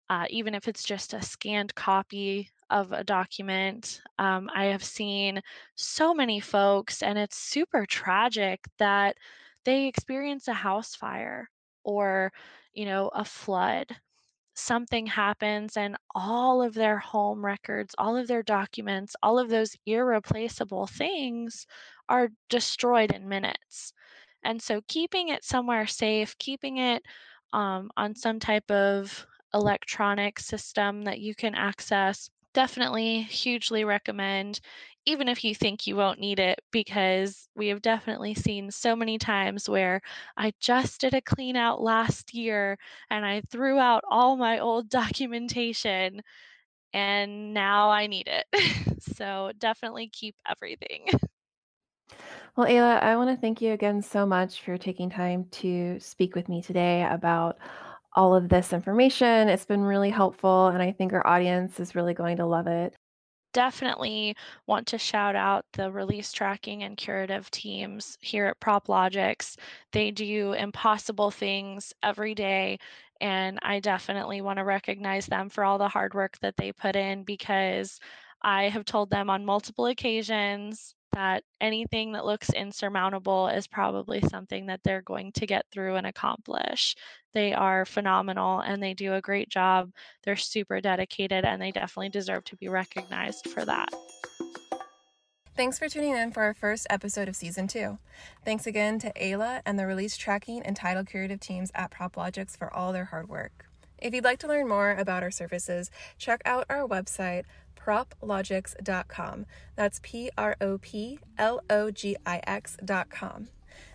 uh, 0.08 0.24
even 0.30 0.54
if 0.54 0.68
it's 0.68 0.84
just 0.84 1.14
a 1.14 1.22
scanned 1.22 1.74
copy 1.74 2.50
of 2.70 2.92
a 2.92 3.04
document. 3.04 4.00
Um, 4.18 4.50
I 4.54 4.66
have 4.66 4.84
seen 4.84 5.40
so 5.74 6.14
many 6.14 6.40
folks, 6.40 7.02
and 7.02 7.18
it's 7.18 7.36
super 7.36 7.86
tragic 7.86 8.60
that 8.78 9.16
they 9.66 9.86
experience 9.88 10.48
a 10.48 10.54
house 10.54 10.96
fire 10.96 11.50
or, 11.84 12.32
you 12.74 12.86
know, 12.86 13.08
a 13.10 13.26
flood. 13.26 13.98
Something 14.54 15.06
happens, 15.06 15.76
and 15.76 15.96
all 16.14 16.62
of 16.62 16.74
their 16.74 16.98
home 16.98 17.44
records, 17.44 17.94
all 17.98 18.16
of 18.16 18.26
their 18.28 18.42
documents, 18.42 19.14
all 19.22 19.38
of 19.38 19.50
those 19.50 19.76
irreplaceable 19.86 20.86
things 20.88 21.66
are 22.08 22.30
destroyed 22.48 23.12
in 23.12 23.28
minutes. 23.28 23.92
And 24.42 24.62
so, 24.62 24.80
keeping 24.88 25.28
it 25.28 25.44
somewhere 25.44 25.86
safe, 25.86 26.36
keeping 26.38 26.78
it 26.78 27.04
um, 27.52 27.90
on 27.96 28.14
some 28.16 28.40
type 28.40 28.70
of 28.70 29.26
electronic 29.54 30.38
system 30.40 31.02
that 31.04 31.20
you 31.20 31.34
can 31.34 31.54
access. 31.54 32.30
Definitely 32.56 33.20
hugely 33.22 33.84
recommend, 33.84 34.60
even 35.04 35.28
if 35.28 35.44
you 35.44 35.54
think 35.54 35.86
you 35.86 35.94
won't 35.94 36.20
need 36.20 36.40
it, 36.40 36.58
because 36.72 37.48
we 37.54 37.68
have 37.68 37.82
definitely 37.82 38.34
seen 38.34 38.70
so 38.70 38.96
many 38.96 39.18
times 39.18 39.68
where 39.68 40.00
I 40.38 40.54
just 40.58 41.00
did 41.02 41.12
a 41.14 41.20
clean 41.20 41.56
out 41.56 41.82
last 41.82 42.32
year 42.34 42.78
and 43.10 43.26
I 43.26 43.42
threw 43.42 43.78
out 43.78 44.04
all 44.10 44.36
my 44.36 44.58
old 44.60 44.88
documentation 44.90 46.22
and 46.94 47.54
now 47.54 47.90
I 47.90 48.06
need 48.06 48.28
it. 48.28 48.46
so 49.16 49.52
definitely 49.58 50.08
keep 50.08 50.36
everything. 50.48 51.08
Well, 52.56 52.66
Ayla, 52.68 53.02
I 53.02 53.16
want 53.16 53.30
to 53.30 53.36
thank 53.36 53.60
you 53.60 53.72
again 53.72 54.02
so 54.02 54.26
much 54.26 54.62
for 54.62 54.78
taking 54.78 55.10
time 55.10 55.46
to 55.52 56.00
speak 56.00 56.34
with 56.34 56.48
me 56.48 56.62
today 56.62 57.04
about 57.08 57.58
all 58.16 58.34
of 58.34 58.48
this 58.48 58.72
information. 58.72 59.48
It's 59.48 59.66
been 59.66 59.82
really 59.82 60.10
helpful, 60.10 60.68
and 60.68 60.82
I 60.82 60.92
think 60.92 61.12
our 61.12 61.26
audience 61.26 61.78
is 61.80 61.94
really 61.94 62.14
going 62.14 62.38
to 62.38 62.46
love 62.46 62.66
it. 62.66 62.96
definitely 63.52 64.36
want 64.66 64.86
to 64.88 64.98
shout 64.98 65.34
out 65.36 65.64
the 65.72 65.90
release 65.90 66.32
tracking 66.32 66.82
and 66.82 66.96
curative 66.96 67.50
teams 67.50 68.18
here 68.20 68.46
at 68.46 68.60
PropLogix. 68.60 69.56
They 69.92 70.10
do 70.10 70.52
impossible 70.52 71.30
things 71.30 71.94
every 72.02 72.34
day, 72.34 72.78
and 73.20 73.58
I 73.62 73.80
definitely 73.80 74.42
want 74.42 74.58
to 74.58 74.64
recognize 74.64 75.26
them 75.26 75.48
for 75.48 75.64
all 75.64 75.78
the 75.78 75.88
hard 75.88 76.14
work 76.14 76.38
that 76.40 76.56
they 76.56 76.72
put 76.72 76.96
in 76.96 77.24
because 77.24 77.98
I 78.42 78.64
have 78.68 78.84
told 78.84 79.10
them 79.10 79.30
on 79.30 79.46
multiple 79.46 79.86
occasions 79.86 80.94
that 81.12 81.44
anything 81.60 82.12
that 82.12 82.26
looks 82.26 82.50
insurmountable 82.50 83.48
is 83.48 83.66
probably 83.66 84.20
something 84.20 84.66
that 84.66 84.80
they're 84.84 85.02
going 85.02 85.32
to 85.32 85.46
get 85.46 85.64
through 85.72 85.96
and 85.96 86.06
accomplish. 86.06 86.94
They 87.32 87.52
are 87.52 87.84
phenomenal 87.84 88.60
and 88.60 88.82
they 88.82 88.94
do 88.94 89.14
a 89.14 89.20
great 89.20 89.48
job 89.48 89.90
they're 90.24 90.36
super 90.36 90.80
dedicated 90.80 91.44
and 91.44 91.60
they 91.60 91.72
definitely 91.72 92.10
deserve 92.10 92.44
to 92.44 92.56
be 92.56 92.68
recognized 92.68 93.48
for 93.48 93.64
that. 93.64 93.88
Thanks 95.56 95.78
for 95.78 95.88
tuning 95.88 96.14
in 96.14 96.32
for 96.32 96.42
our 96.42 96.52
first 96.52 96.86
episode 96.90 97.28
of 97.28 97.36
season 97.36 97.66
two. 97.66 97.98
Thanks 98.44 98.66
again 98.66 98.98
to 98.98 99.12
Ayla 99.14 99.62
and 99.64 99.78
the 99.78 99.86
release 99.86 100.16
tracking 100.16 100.60
and 100.62 100.76
title 100.76 101.02
curative 101.02 101.40
teams 101.40 101.70
at 101.74 101.90
PropLogix 101.90 102.58
for 102.58 102.70
all 102.74 102.92
their 102.92 103.06
hard 103.06 103.30
work. 103.30 103.64
If 103.98 104.12
you'd 104.12 104.24
like 104.24 104.38
to 104.40 104.48
learn 104.48 104.68
more 104.68 104.90
about 104.90 105.22
our 105.22 105.30
services, 105.30 105.90
check 106.18 106.42
out 106.44 106.66
our 106.68 106.86
website, 106.86 107.44
proplogix.com. 107.86 109.46
That's 109.76 110.00
P 110.02 110.30
R 110.36 110.56
O 110.60 110.78
P 110.78 111.18
L 111.38 111.62
O 111.70 111.90
G 111.90 112.16
I 112.26 112.40
X.com. 112.46 113.48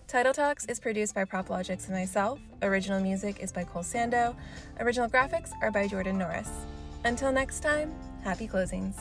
Title 0.07 0.33
Talks 0.33 0.65
is 0.65 0.79
produced 0.79 1.15
by 1.15 1.23
PropLogix 1.23 1.87
and 1.87 1.95
myself. 1.95 2.39
Original 2.61 2.99
music 3.01 3.39
is 3.39 3.53
by 3.53 3.63
Cole 3.63 3.81
Sando. 3.81 4.35
Original 4.79 5.09
graphics 5.09 5.51
are 5.61 5.71
by 5.71 5.87
Jordan 5.87 6.17
Norris. 6.17 6.51
Until 7.05 7.31
next 7.31 7.61
time, 7.61 7.93
happy 8.23 8.47
closings. 8.47 8.95